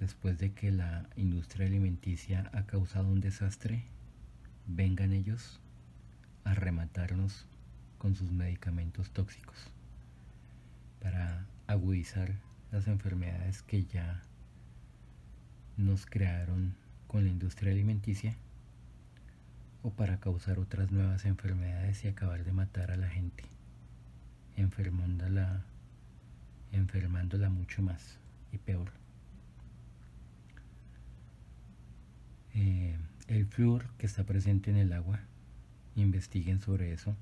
después 0.00 0.38
de 0.38 0.52
que 0.52 0.70
la 0.70 1.08
industria 1.16 1.66
alimenticia 1.66 2.50
ha 2.52 2.66
causado 2.66 3.08
un 3.08 3.20
desastre 3.20 3.84
vengan 4.66 5.12
ellos 5.12 5.60
a 6.44 6.54
rematarnos 6.54 7.46
con 7.98 8.14
sus 8.14 8.30
medicamentos 8.32 9.10
tóxicos 9.10 9.56
para 11.00 11.46
agudizar 11.66 12.34
las 12.72 12.88
enfermedades 12.88 13.62
que 13.62 13.84
ya 13.84 14.22
nos 15.76 16.04
crearon 16.06 16.74
con 17.06 17.24
la 17.24 17.30
industria 17.30 17.72
alimenticia 17.72 18.36
o 19.82 19.90
para 19.90 20.18
causar 20.18 20.58
otras 20.58 20.90
nuevas 20.90 21.24
enfermedades 21.24 22.04
y 22.04 22.08
acabar 22.08 22.44
de 22.44 22.52
matar 22.52 22.90
a 22.90 22.96
la 22.96 23.08
gente, 23.08 23.44
enfermándola, 24.56 25.62
enfermándola 26.72 27.50
mucho 27.50 27.82
más 27.82 28.18
y 28.50 28.58
peor. 28.58 29.05
Eh, 32.58 32.96
el 33.28 33.44
flúor 33.44 33.84
que 33.98 34.06
está 34.06 34.24
presente 34.24 34.70
en 34.70 34.78
el 34.78 34.94
agua, 34.94 35.20
investiguen 35.94 36.58
sobre 36.58 36.90
eso, 36.94 37.14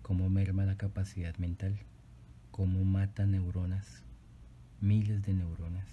cómo 0.00 0.30
merma 0.30 0.64
la 0.64 0.78
capacidad 0.78 1.36
mental, 1.36 1.78
cómo 2.52 2.82
mata 2.84 3.26
neuronas, 3.26 4.02
miles 4.80 5.22
de 5.26 5.34
neuronas, 5.34 5.86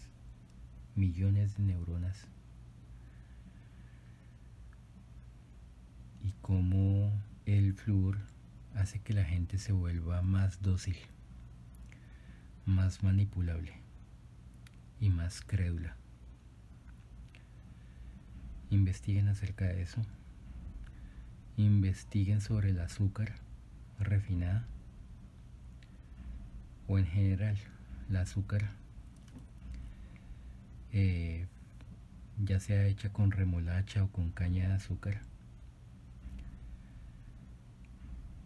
millones 0.95 1.57
de 1.57 1.63
neuronas 1.63 2.25
y 6.23 6.31
cómo 6.41 7.11
el 7.45 7.73
flúor 7.73 8.17
hace 8.75 8.99
que 8.99 9.13
la 9.13 9.25
gente 9.25 9.57
se 9.57 9.73
vuelva 9.73 10.21
más 10.21 10.61
dócil, 10.61 10.95
más 12.65 13.03
manipulable 13.03 13.73
y 15.01 15.09
más 15.09 15.41
crédula. 15.41 15.97
Investiguen 18.69 19.27
acerca 19.27 19.65
de 19.65 19.81
eso. 19.81 20.01
Investiguen 21.57 22.41
sobre 22.41 22.69
el 22.71 22.79
azúcar 22.79 23.35
refinada 23.99 24.65
o 26.87 26.99
en 26.99 27.05
general 27.05 27.57
la 28.09 28.21
azúcar 28.21 28.69
eh, 30.91 31.47
ya 32.43 32.59
sea 32.59 32.85
hecha 32.85 33.11
con 33.11 33.31
remolacha 33.31 34.03
o 34.03 34.09
con 34.09 34.31
caña 34.31 34.67
de 34.67 34.73
azúcar 34.75 35.21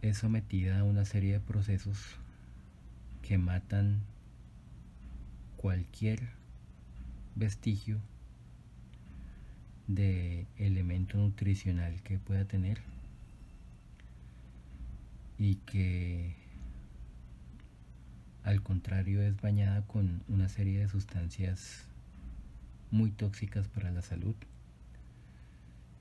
es 0.01 0.17
sometida 0.17 0.79
a 0.79 0.83
una 0.83 1.05
serie 1.05 1.33
de 1.33 1.39
procesos 1.39 1.97
que 3.21 3.37
matan 3.37 3.99
cualquier 5.57 6.29
vestigio 7.35 7.99
de 9.89 10.45
elemento 10.57 11.17
nutricional 11.17 12.01
que 12.03 12.17
pueda 12.17 12.45
tener 12.45 12.79
y 15.37 15.55
que 15.55 16.33
al 18.43 18.63
contrario 18.63 19.21
es 19.21 19.35
bañada 19.41 19.85
con 19.85 20.23
una 20.29 20.47
serie 20.47 20.79
de 20.79 20.87
sustancias 20.87 21.83
muy 22.89 23.11
tóxicas 23.11 23.67
para 23.67 23.91
la 23.91 24.01
salud 24.01 24.35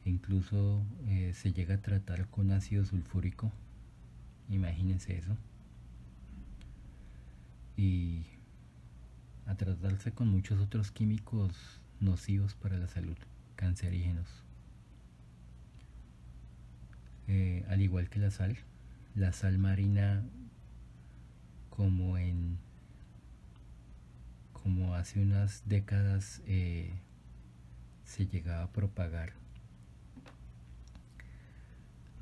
incluso 0.04 0.84
eh, 1.08 1.32
se 1.34 1.52
llega 1.52 1.74
a 1.74 1.82
tratar 1.82 2.28
con 2.28 2.52
ácido 2.52 2.84
sulfúrico 2.84 3.50
Imagínense 4.50 5.16
eso. 5.16 5.36
Y 7.76 8.22
a 9.46 9.54
tratarse 9.54 10.12
con 10.12 10.28
muchos 10.28 10.60
otros 10.60 10.90
químicos 10.90 11.52
nocivos 12.00 12.54
para 12.54 12.76
la 12.76 12.88
salud, 12.88 13.16
cancerígenos. 13.58 14.28
Eh, 17.26 17.66
al 17.68 17.82
igual 17.82 18.08
que 18.08 18.20
la 18.20 18.30
sal, 18.30 18.56
la 19.16 19.32
sal 19.32 19.58
marina 19.58 20.24
como 21.68 22.16
en 22.16 22.56
como 24.52 24.94
hace 24.94 25.20
unas 25.20 25.62
décadas 25.66 26.40
eh, 26.46 26.92
se 28.04 28.26
llegaba 28.26 28.64
a 28.64 28.72
propagar 28.72 29.32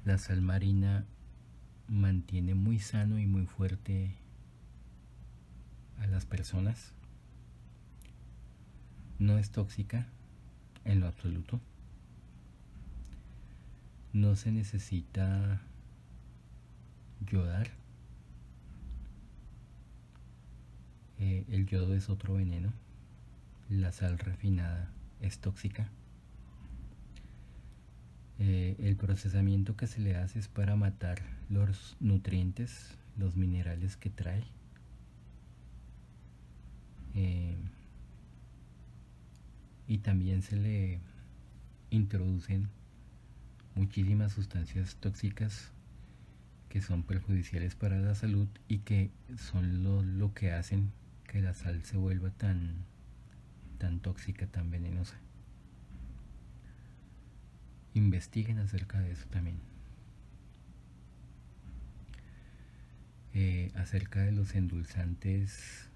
la 0.06 0.18
sal 0.18 0.40
marina 0.40 1.04
mantiene 1.88 2.54
muy 2.54 2.78
sano 2.78 3.18
y 3.18 3.26
muy 3.26 3.44
fuerte 3.44 4.14
a 5.98 6.06
las 6.06 6.24
personas. 6.24 6.92
No 9.18 9.38
es 9.38 9.50
tóxica 9.50 10.06
en 10.86 11.00
lo 11.00 11.06
absoluto. 11.06 11.60
No 14.12 14.34
se 14.36 14.50
necesita 14.50 15.60
yodar. 17.20 17.68
Eh, 21.18 21.44
el 21.50 21.66
yodo 21.66 21.94
es 21.94 22.08
otro 22.08 22.34
veneno. 22.34 22.72
La 23.68 23.92
sal 23.92 24.18
refinada 24.18 24.88
es 25.20 25.38
tóxica. 25.38 25.88
Eh, 28.38 28.76
el 28.78 28.96
procesamiento 28.96 29.76
que 29.76 29.86
se 29.86 30.00
le 30.00 30.14
hace 30.16 30.38
es 30.38 30.48
para 30.48 30.76
matar 30.76 31.20
los 31.48 31.96
nutrientes, 32.00 32.96
los 33.18 33.34
minerales 33.34 33.96
que 33.96 34.10
trae. 34.10 34.44
Eh, 37.14 37.56
y 39.88 39.98
también 39.98 40.42
se 40.42 40.56
le 40.56 41.00
introducen 41.90 42.68
muchísimas 43.74 44.32
sustancias 44.32 44.96
tóxicas 44.96 45.70
que 46.68 46.80
son 46.80 47.02
perjudiciales 47.02 47.74
para 47.74 47.98
la 48.00 48.14
salud 48.14 48.48
y 48.68 48.78
que 48.78 49.10
son 49.38 49.82
lo, 49.82 50.02
lo 50.02 50.34
que 50.34 50.52
hacen 50.52 50.90
que 51.24 51.40
la 51.40 51.54
sal 51.54 51.84
se 51.84 51.96
vuelva 51.96 52.30
tan, 52.30 52.84
tan 53.78 54.00
tóxica, 54.00 54.46
tan 54.46 54.70
venenosa 54.70 55.16
investiguen 57.98 58.58
acerca 58.58 59.00
de 59.00 59.12
eso 59.12 59.26
también. 59.30 59.58
Eh, 63.34 63.70
acerca 63.74 64.20
de 64.20 64.32
los 64.32 64.54
endulzantes 64.54 65.88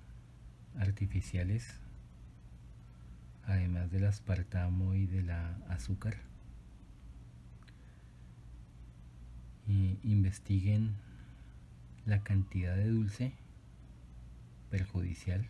artificiales, 0.78 1.74
además 3.51 3.90
del 3.90 4.07
aspartamo 4.07 4.94
y 4.94 5.07
de 5.07 5.22
la 5.22 5.57
azúcar. 5.68 6.16
investiguen 10.03 10.96
la 12.05 12.24
cantidad 12.24 12.74
de 12.74 12.88
dulce 12.88 13.32
perjudicial 14.68 15.46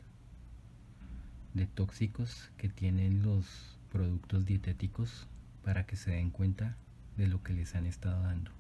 de 1.55 1.67
tóxicos 1.67 2.51
que 2.59 2.69
tienen 2.69 3.23
los 3.23 3.79
productos 3.91 4.45
dietéticos 4.45 5.27
para 5.65 5.87
que 5.87 5.97
se 5.97 6.11
den 6.11 6.31
cuenta 6.31 6.77
de 7.17 7.29
lo 7.29 7.43
que 7.43 7.55
les 7.55 7.75
han 7.75 7.87
estado 7.87 8.23
dando. 8.23 8.51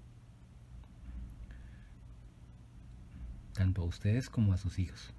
Tanto 3.53 3.83
a 3.83 3.85
ustedes 3.85 4.31
como 4.31 4.53
a 4.55 4.59
sus 4.59 4.79
hijos. 4.79 5.13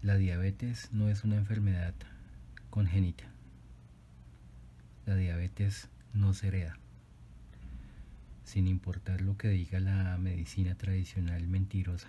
La 0.00 0.16
diabetes 0.16 0.90
no 0.92 1.08
es 1.08 1.24
una 1.24 1.34
enfermedad 1.34 1.92
congénita. 2.70 3.24
La 5.06 5.16
diabetes 5.16 5.88
no 6.14 6.34
se 6.34 6.46
hereda. 6.48 6.78
Sin 8.44 8.68
importar 8.68 9.20
lo 9.22 9.36
que 9.36 9.48
diga 9.48 9.80
la 9.80 10.16
medicina 10.16 10.76
tradicional 10.76 11.48
mentirosa 11.48 12.08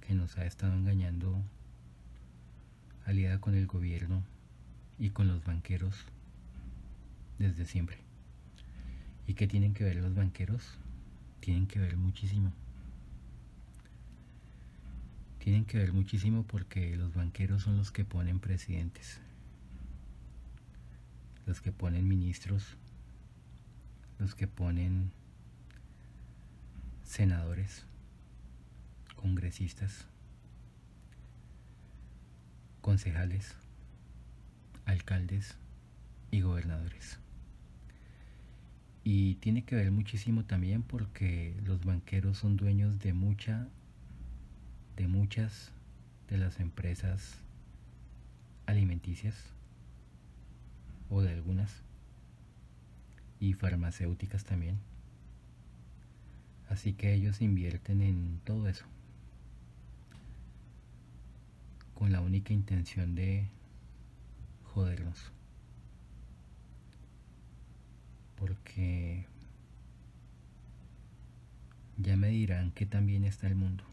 que 0.00 0.14
nos 0.14 0.36
ha 0.36 0.44
estado 0.44 0.74
engañando 0.74 1.40
aliada 3.06 3.40
con 3.40 3.54
el 3.54 3.68
gobierno 3.68 4.24
y 4.98 5.10
con 5.10 5.28
los 5.28 5.44
banqueros 5.44 6.04
desde 7.38 7.64
siempre. 7.64 7.98
¿Y 9.28 9.34
qué 9.34 9.46
tienen 9.46 9.72
que 9.72 9.84
ver 9.84 9.96
los 9.96 10.12
banqueros? 10.12 10.78
Tienen 11.38 11.68
que 11.68 11.78
ver 11.78 11.96
muchísimo. 11.96 12.52
Tienen 15.44 15.66
que 15.66 15.76
ver 15.76 15.92
muchísimo 15.92 16.42
porque 16.44 16.96
los 16.96 17.12
banqueros 17.12 17.64
son 17.64 17.76
los 17.76 17.92
que 17.92 18.06
ponen 18.06 18.40
presidentes, 18.40 19.20
los 21.44 21.60
que 21.60 21.70
ponen 21.70 22.08
ministros, 22.08 22.78
los 24.18 24.34
que 24.34 24.48
ponen 24.48 25.10
senadores, 27.02 27.84
congresistas, 29.16 30.06
concejales 32.80 33.54
alcaldes 34.86 35.58
y 36.30 36.40
gobernadores. 36.40 37.18
Y 39.04 39.34
tiene 39.34 39.62
que 39.64 39.76
ver 39.76 39.90
muchísimo 39.90 40.46
también 40.46 40.82
porque 40.82 41.54
los 41.66 41.84
banqueros 41.84 42.38
son 42.38 42.56
dueños 42.56 42.98
de 43.00 43.12
mucha 43.12 43.68
de 44.96 45.08
muchas 45.08 45.72
de 46.28 46.38
las 46.38 46.60
empresas 46.60 47.36
alimenticias 48.66 49.34
o 51.10 51.20
de 51.22 51.32
algunas, 51.32 51.70
y 53.40 53.52
farmacéuticas 53.52 54.44
también. 54.44 54.78
Así 56.68 56.94
que 56.94 57.12
ellos 57.12 57.42
invierten 57.42 58.00
en 58.00 58.40
todo 58.44 58.68
eso, 58.68 58.86
con 61.94 62.10
la 62.10 62.20
única 62.20 62.52
intención 62.52 63.14
de 63.14 63.48
jodernos. 64.72 65.30
Porque 68.36 69.26
ya 71.98 72.16
me 72.16 72.28
dirán 72.28 72.72
que 72.72 72.86
también 72.86 73.24
está 73.24 73.46
el 73.46 73.54
mundo 73.54 73.84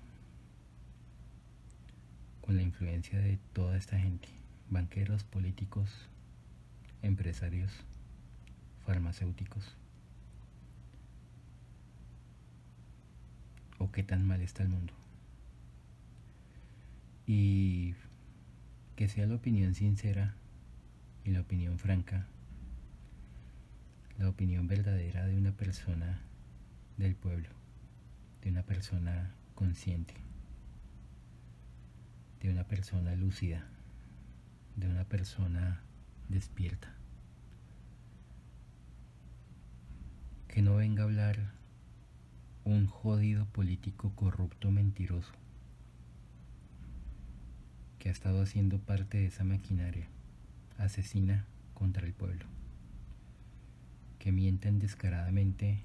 con 2.42 2.56
la 2.56 2.64
influencia 2.64 3.20
de 3.20 3.38
toda 3.54 3.78
esta 3.78 3.98
gente, 3.98 4.28
banqueros, 4.70 5.24
políticos, 5.24 5.90
empresarios, 7.02 7.72
farmacéuticos. 8.86 9.76
O 13.78 13.92
qué 13.92 14.04
tan 14.04 14.28
mal 14.28 14.42
está 14.42 14.64
el 14.64 14.70
mundo. 14.70 14.94
Y 17.26 17.96
que 18.96 19.08
sea 19.08 19.26
la 19.26 19.36
opinión 19.36 19.74
sincera 19.74 20.36
y 21.24 21.32
la 21.32 21.42
opinión 21.42 21.80
franca, 21.80 22.28
la 24.18 24.30
opinión 24.30 24.68
verdadera 24.68 25.26
de 25.26 25.38
una 25.38 25.52
persona 25.52 26.22
del 26.98 27.16
pueblo, 27.16 27.50
de 28.44 28.50
una 28.50 28.64
persona 28.64 29.34
consciente 29.56 30.31
de 32.42 32.50
una 32.50 32.64
persona 32.64 33.16
lúcida, 33.16 33.66
de 34.76 34.88
una 34.88 35.04
persona 35.04 35.82
despierta. 36.30 36.94
Que 40.48 40.62
no 40.62 40.76
venga 40.76 41.04
a 41.04 41.06
hablar 41.06 41.52
un 42.64 42.88
jodido 42.88 43.46
político 43.46 44.12
corrupto 44.16 44.72
mentiroso 44.72 45.32
que 48.00 48.10
ha 48.10 48.12
estado 48.12 48.42
haciendo 48.42 48.80
parte 48.80 49.20
de 49.20 49.28
esa 49.28 49.44
maquinaria 49.44 50.08
asesina 50.80 51.46
contra 51.76 52.08
el 52.08 52.14
pueblo, 52.14 52.46
que 54.18 54.32
mienten 54.32 54.80
descaradamente 54.80 55.84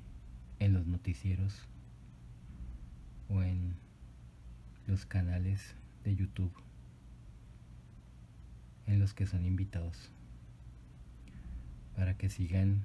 en 0.58 0.72
los 0.72 0.86
noticieros 0.86 1.60
o 3.28 3.42
en 3.42 3.74
los 4.86 5.04
canales 5.04 5.74
de 6.06 6.14
YouTube 6.14 6.52
en 8.86 9.00
los 9.00 9.12
que 9.12 9.26
son 9.26 9.44
invitados 9.44 10.12
para 11.96 12.16
que 12.16 12.30
sigan 12.30 12.84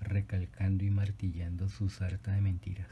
recalcando 0.00 0.84
y 0.84 0.90
martillando 0.90 1.68
su 1.68 1.88
sarta 1.88 2.32
de 2.32 2.40
mentiras. 2.40 2.88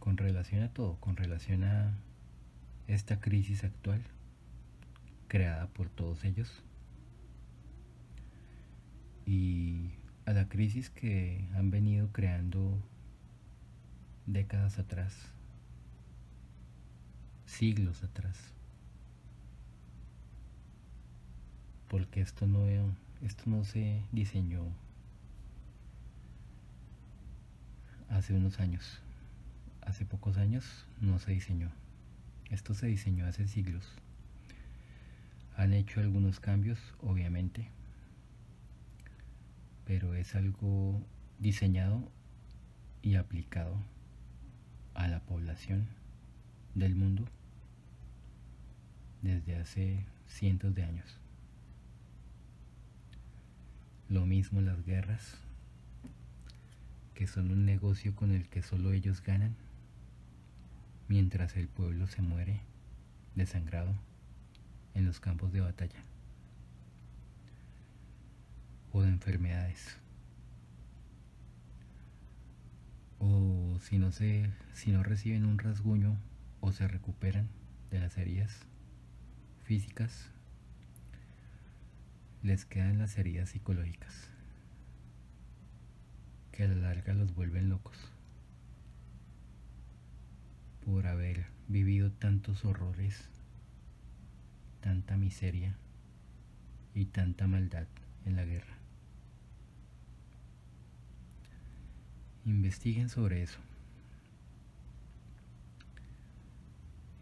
Con 0.00 0.16
relación 0.16 0.62
a 0.62 0.72
todo, 0.72 0.96
con 0.96 1.16
relación 1.16 1.62
a 1.62 1.96
esta 2.88 3.20
crisis 3.20 3.62
actual 3.62 4.02
creada 5.28 5.68
por 5.68 5.88
todos 5.88 6.24
ellos 6.24 6.50
y 9.26 9.90
a 10.26 10.32
la 10.32 10.48
crisis 10.48 10.90
que 10.90 11.46
han 11.54 11.70
venido 11.70 12.10
creando 12.12 12.82
décadas 14.26 14.78
atrás, 14.78 15.14
siglos 17.46 18.02
atrás. 18.02 18.38
Porque 21.88 22.20
esto 22.20 22.46
no, 22.46 22.66
esto 23.22 23.44
no 23.46 23.64
se 23.64 24.02
diseñó 24.12 24.64
hace 28.10 28.34
unos 28.34 28.58
años. 28.60 29.00
Hace 29.82 30.04
pocos 30.04 30.38
años 30.38 30.86
no 31.00 31.18
se 31.18 31.32
diseñó. 31.32 31.70
Esto 32.50 32.74
se 32.74 32.86
diseñó 32.86 33.26
hace 33.26 33.46
siglos. 33.46 33.86
Han 35.56 35.72
hecho 35.72 36.00
algunos 36.00 36.40
cambios, 36.40 36.78
obviamente, 37.00 37.68
pero 39.86 40.14
es 40.14 40.34
algo 40.34 41.00
diseñado 41.38 42.02
y 43.02 43.14
aplicado 43.16 43.76
a 44.94 45.08
la 45.08 45.20
población 45.20 45.86
del 46.74 46.94
mundo 46.94 47.24
desde 49.22 49.56
hace 49.56 50.04
cientos 50.26 50.74
de 50.74 50.84
años. 50.84 51.18
Lo 54.08 54.26
mismo 54.26 54.60
las 54.60 54.84
guerras, 54.84 55.38
que 57.14 57.26
son 57.26 57.50
un 57.50 57.64
negocio 57.64 58.14
con 58.14 58.32
el 58.32 58.48
que 58.48 58.62
solo 58.62 58.92
ellos 58.92 59.22
ganan, 59.22 59.54
mientras 61.08 61.56
el 61.56 61.68
pueblo 61.68 62.06
se 62.06 62.22
muere 62.22 62.60
desangrado 63.34 63.94
en 64.94 65.06
los 65.06 65.20
campos 65.20 65.52
de 65.52 65.60
batalla 65.60 66.04
o 68.92 69.02
de 69.02 69.08
enfermedades. 69.08 69.98
O 73.26 73.78
si 73.80 73.98
no, 73.98 74.12
se, 74.12 74.50
si 74.74 74.92
no 74.92 75.02
reciben 75.02 75.46
un 75.46 75.58
rasguño 75.58 76.18
o 76.60 76.72
se 76.72 76.86
recuperan 76.86 77.48
de 77.90 77.98
las 77.98 78.18
heridas 78.18 78.66
físicas, 79.64 80.30
les 82.42 82.66
quedan 82.66 82.98
las 82.98 83.16
heridas 83.16 83.48
psicológicas 83.50 84.28
que 86.52 86.64
a 86.64 86.68
la 86.68 86.74
larga 86.74 87.14
los 87.14 87.34
vuelven 87.34 87.70
locos 87.70 87.96
por 90.84 91.06
haber 91.06 91.46
vivido 91.66 92.12
tantos 92.12 92.66
horrores, 92.66 93.30
tanta 94.82 95.16
miseria 95.16 95.78
y 96.94 97.06
tanta 97.06 97.46
maldad 97.46 97.86
en 98.26 98.36
la 98.36 98.44
guerra. 98.44 98.83
Investiguen 102.46 103.08
sobre 103.08 103.42
eso. 103.42 103.58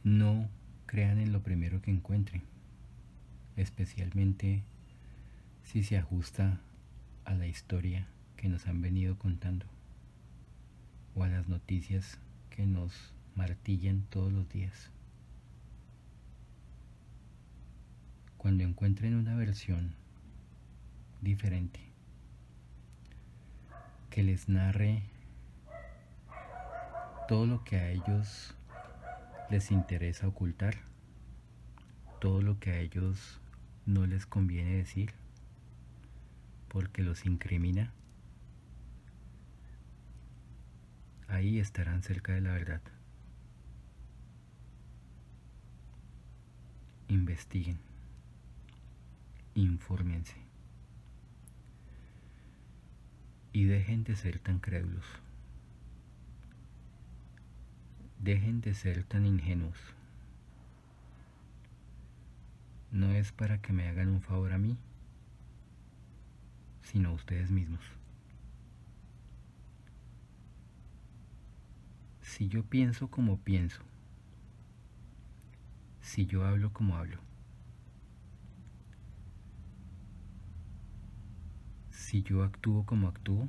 No 0.03 0.49
crean 0.87 1.19
en 1.19 1.33
lo 1.33 1.43
primero 1.43 1.81
que 1.81 1.93
encuentren, 1.93 2.43
especialmente 3.57 4.65
si 5.63 5.85
se 5.85 5.97
ajusta 5.97 6.61
a 7.25 7.35
la 7.35 7.47
historia 7.47 8.09
que 8.37 8.49
nos 8.49 8.67
han 8.67 8.81
venido 8.81 9.17
contando 9.17 9.67
o 11.15 11.23
a 11.23 11.29
las 11.29 11.49
noticias 11.49 12.19
que 12.51 12.67
nos 12.67 13.15
martillan 13.37 14.03
todos 14.11 14.33
los 14.33 14.49
días. 14.49 14.91
Cuando 18.39 18.65
encuentren 18.65 19.15
una 19.15 19.37
versión 19.37 19.95
diferente 21.21 21.79
que 24.11 24.25
les 24.25 24.49
narre 24.49 25.12
todo 27.29 27.47
lo 27.47 27.65
que 27.65 27.77
a 27.77 27.91
ellos 27.91 28.55
les 29.49 29.71
interesa 29.71 30.27
ocultar, 30.27 30.77
todo 32.21 32.43
lo 32.43 32.59
que 32.59 32.71
a 32.71 32.79
ellos 32.79 33.41
no 33.87 34.07
les 34.07 34.27
conviene 34.27 34.77
decir, 34.77 35.13
porque 36.69 37.03
los 37.03 37.27
incrimina, 37.27 37.93
ahí 41.29 41.59
estarán 41.59 42.03
cerca 42.03 42.33
de 42.33 42.41
la 42.41 42.53
verdad. 42.53 42.83
Investiguen, 47.09 47.79
infórmense 49.55 50.37
y 53.53 53.65
dejen 53.65 54.03
de 54.05 54.17
ser 54.17 54.39
tan 54.39 54.59
crédulos. 54.61 55.22
Dejen 58.23 58.61
de 58.61 58.73
ser 58.73 59.03
tan 59.03 59.27
ingenuos. 59.27 59.77
No 62.93 63.11
es 63.11 63.33
para 63.33 63.61
que 63.61 63.73
me 63.73 63.89
hagan 63.89 64.11
un 64.11 64.23
favor 64.23 64.53
a 64.53 64.59
mí, 64.59 64.77
sino 66.83 67.09
a 67.09 67.13
ustedes 67.15 67.51
mismos. 67.51 67.81
Si 72.21 72.47
yo 72.49 72.63
pienso 72.63 73.09
como 73.09 73.39
pienso, 73.39 73.83
si 76.01 76.25
yo 76.25 76.47
hablo 76.47 76.73
como 76.73 76.97
hablo, 76.97 77.19
si 81.91 82.23
yo 82.23 82.45
actúo 82.45 82.87
como 82.87 83.09
actúo, 83.09 83.49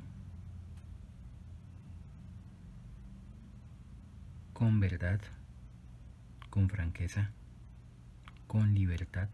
con 4.64 4.80
verdad, 4.80 5.20
con 6.48 6.70
franqueza, 6.70 7.32
con 8.46 8.74
libertad, 8.74 9.28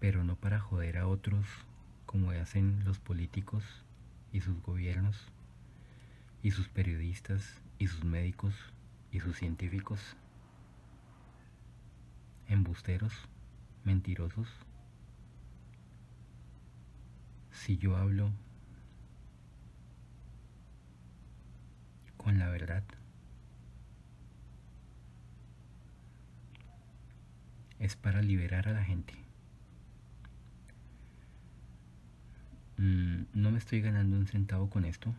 pero 0.00 0.24
no 0.24 0.36
para 0.36 0.58
joder 0.58 0.96
a 0.96 1.06
otros 1.06 1.44
como 2.06 2.30
hacen 2.30 2.82
los 2.86 2.98
políticos 2.98 3.62
y 4.32 4.40
sus 4.40 4.62
gobiernos 4.62 5.26
y 6.42 6.52
sus 6.52 6.66
periodistas 6.68 7.60
y 7.78 7.88
sus 7.88 8.04
médicos 8.04 8.54
y 9.12 9.20
sus 9.20 9.36
científicos, 9.36 10.00
embusteros, 12.48 13.12
mentirosos. 13.84 14.48
Si 17.52 17.76
yo 17.76 17.98
hablo 17.98 18.30
con 22.16 22.38
la 22.38 22.48
verdad, 22.48 22.82
es 27.84 27.96
para 27.96 28.22
liberar 28.22 28.66
a 28.66 28.72
la 28.72 28.82
gente. 28.82 29.12
Mm, 32.78 33.24
no 33.34 33.50
me 33.50 33.58
estoy 33.58 33.82
ganando 33.82 34.16
un 34.16 34.26
centavo 34.26 34.70
con 34.70 34.86
esto. 34.86 35.14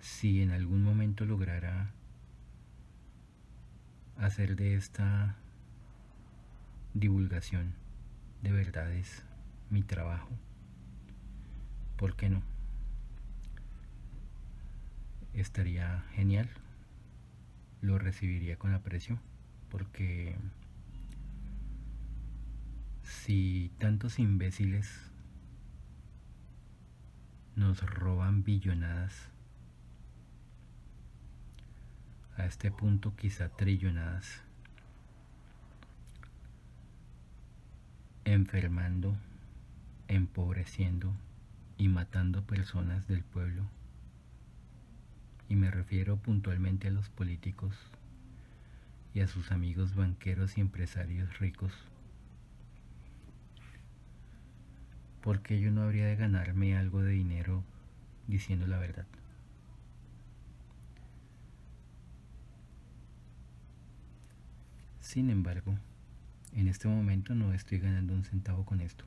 Si 0.00 0.42
en 0.42 0.50
algún 0.50 0.82
momento 0.82 1.24
lograra 1.24 1.92
hacer 4.18 4.56
de 4.56 4.74
esta 4.74 5.36
divulgación 6.94 7.74
de 8.42 8.50
verdades 8.50 9.22
mi 9.70 9.82
trabajo, 9.82 10.30
¿por 11.96 12.16
qué 12.16 12.28
no? 12.28 12.42
Estaría 15.32 16.04
genial, 16.12 16.50
lo 17.82 17.98
recibiría 17.98 18.56
con 18.56 18.74
aprecio, 18.74 19.20
porque 19.70 20.36
si 23.04 23.70
tantos 23.78 24.18
imbéciles 24.18 24.90
nos 27.54 27.80
roban 27.82 28.42
billonadas, 28.42 29.28
a 32.36 32.46
este 32.46 32.72
punto 32.72 33.14
quizá 33.14 33.48
trillonadas, 33.48 34.40
enfermando, 38.24 39.16
empobreciendo 40.08 41.12
y 41.78 41.88
matando 41.88 42.42
personas 42.42 43.06
del 43.06 43.22
pueblo. 43.22 43.62
Y 45.48 45.56
me 45.56 45.70
refiero 45.70 46.16
puntualmente 46.16 46.88
a 46.88 46.90
los 46.90 47.08
políticos 47.10 47.76
y 49.12 49.20
a 49.20 49.28
sus 49.28 49.52
amigos 49.52 49.94
banqueros 49.94 50.58
y 50.58 50.62
empresarios 50.62 51.38
ricos 51.38 51.72
porque 55.24 55.58
yo 55.58 55.70
no 55.70 55.84
habría 55.84 56.04
de 56.04 56.16
ganarme 56.16 56.76
algo 56.76 57.00
de 57.00 57.12
dinero 57.12 57.64
diciendo 58.28 58.66
la 58.66 58.78
verdad. 58.78 59.06
Sin 65.00 65.30
embargo, 65.30 65.78
en 66.52 66.68
este 66.68 66.88
momento 66.88 67.34
no 67.34 67.54
estoy 67.54 67.78
ganando 67.78 68.12
un 68.12 68.24
centavo 68.24 68.66
con 68.66 68.82
esto. 68.82 69.06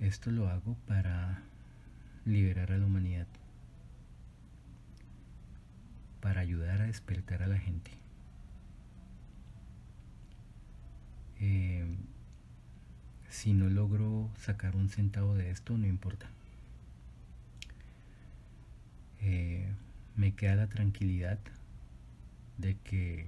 Esto 0.00 0.30
lo 0.30 0.48
hago 0.48 0.74
para 0.86 1.42
liberar 2.24 2.72
a 2.72 2.78
la 2.78 2.86
humanidad, 2.86 3.26
para 6.22 6.40
ayudar 6.40 6.80
a 6.80 6.86
despertar 6.86 7.42
a 7.42 7.48
la 7.48 7.58
gente. 7.58 7.90
Eh, 11.38 11.84
si 13.32 13.54
no 13.54 13.70
logro 13.70 14.28
sacar 14.38 14.76
un 14.76 14.90
centavo 14.90 15.34
de 15.34 15.50
esto, 15.50 15.78
no 15.78 15.86
importa. 15.86 16.26
Eh, 19.22 19.66
me 20.16 20.34
queda 20.34 20.54
la 20.54 20.66
tranquilidad 20.66 21.38
de 22.58 22.76
que 22.84 23.26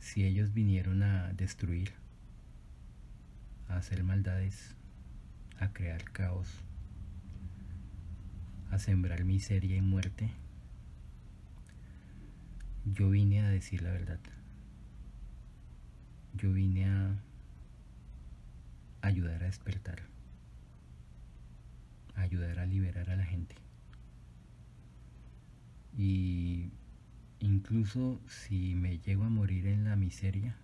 si 0.00 0.24
ellos 0.24 0.52
vinieron 0.52 1.04
a 1.04 1.32
destruir, 1.34 1.92
a 3.68 3.76
hacer 3.76 4.02
maldades, 4.02 4.74
a 5.60 5.72
crear 5.72 6.02
caos, 6.10 6.48
a 8.72 8.80
sembrar 8.80 9.22
miseria 9.22 9.76
y 9.76 9.82
muerte, 9.82 10.30
yo 12.84 13.08
vine 13.08 13.42
a 13.42 13.48
decir 13.50 13.82
la 13.82 13.92
verdad. 13.92 14.18
Yo 16.34 16.52
vine 16.52 16.86
a 16.86 17.25
ayudar 19.06 19.42
a 19.42 19.46
despertar, 19.46 20.02
ayudar 22.16 22.58
a 22.58 22.66
liberar 22.66 23.08
a 23.08 23.16
la 23.16 23.24
gente. 23.24 23.54
Y 25.96 26.72
incluso 27.38 28.20
si 28.26 28.74
me 28.74 28.98
llego 28.98 29.22
a 29.24 29.28
morir 29.28 29.68
en 29.68 29.84
la 29.84 29.94
miseria, 29.94 30.56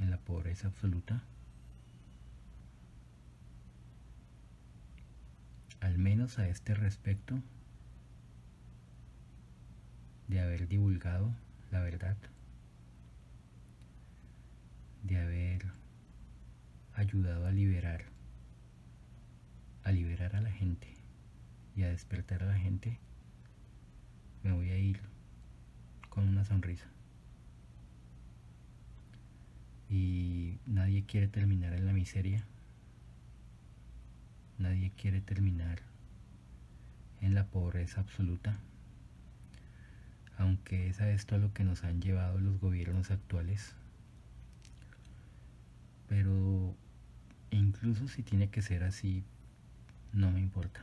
en 0.00 0.10
la 0.10 0.18
pobreza 0.18 0.66
absoluta, 0.66 1.22
al 5.80 5.96
menos 5.96 6.40
a 6.40 6.48
este 6.48 6.74
respecto, 6.74 7.40
de 10.26 10.40
haber 10.40 10.66
divulgado 10.66 11.32
la 11.70 11.80
verdad, 11.80 12.16
de 15.04 15.18
haber 15.20 15.77
ayudado 16.98 17.46
a 17.46 17.52
liberar, 17.52 18.04
a 19.84 19.92
liberar 19.92 20.34
a 20.34 20.40
la 20.40 20.50
gente 20.50 20.88
y 21.76 21.84
a 21.84 21.88
despertar 21.88 22.42
a 22.42 22.46
la 22.46 22.58
gente, 22.58 22.98
me 24.42 24.52
voy 24.52 24.70
a 24.70 24.76
ir 24.76 25.00
con 26.08 26.28
una 26.28 26.44
sonrisa. 26.44 26.86
Y 29.88 30.58
nadie 30.66 31.04
quiere 31.04 31.28
terminar 31.28 31.72
en 31.72 31.86
la 31.86 31.92
miseria. 31.92 32.44
Nadie 34.58 34.90
quiere 34.90 35.20
terminar 35.20 35.78
en 37.20 37.34
la 37.34 37.46
pobreza 37.46 38.00
absoluta. 38.00 38.58
Aunque 40.36 40.88
es 40.88 41.00
a 41.00 41.10
esto 41.10 41.36
a 41.36 41.38
lo 41.38 41.54
que 41.54 41.62
nos 41.62 41.84
han 41.84 42.02
llevado 42.02 42.38
los 42.38 42.60
gobiernos 42.60 43.12
actuales. 43.12 43.72
Pero 46.08 46.74
incluso 47.50 48.08
si 48.08 48.22
tiene 48.22 48.50
que 48.50 48.62
ser 48.62 48.84
así, 48.84 49.24
no 50.12 50.30
me 50.30 50.40
importa. 50.40 50.80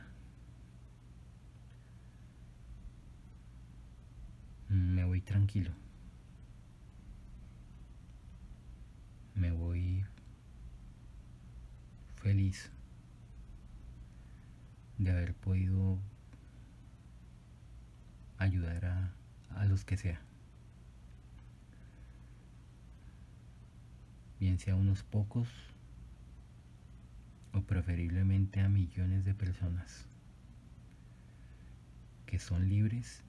Me 4.68 5.04
voy 5.04 5.20
tranquilo. 5.20 5.70
Me 9.34 9.52
voy 9.52 10.04
feliz 12.16 12.70
de 14.98 15.10
haber 15.10 15.34
podido 15.34 15.98
ayudar 18.38 18.86
a, 18.86 19.12
a 19.54 19.64
los 19.66 19.84
que 19.84 19.96
sea. 19.96 20.20
Bien 24.40 24.58
sea 24.58 24.74
unos 24.74 25.02
pocos 25.02 25.48
o 27.56 27.62
preferiblemente 27.62 28.60
a 28.60 28.68
millones 28.68 29.24
de 29.24 29.32
personas 29.32 30.04
que 32.26 32.38
son 32.38 32.68
libres 32.68 33.22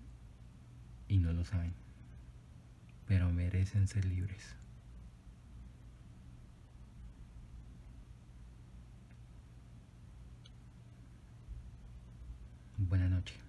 y 1.08 1.20
no 1.20 1.32
lo 1.32 1.46
saben, 1.46 1.74
pero 3.08 3.32
merecen 3.32 3.88
ser 3.88 4.04
libres. 4.04 4.56
Buenas 12.78 13.10
noches. 13.10 13.47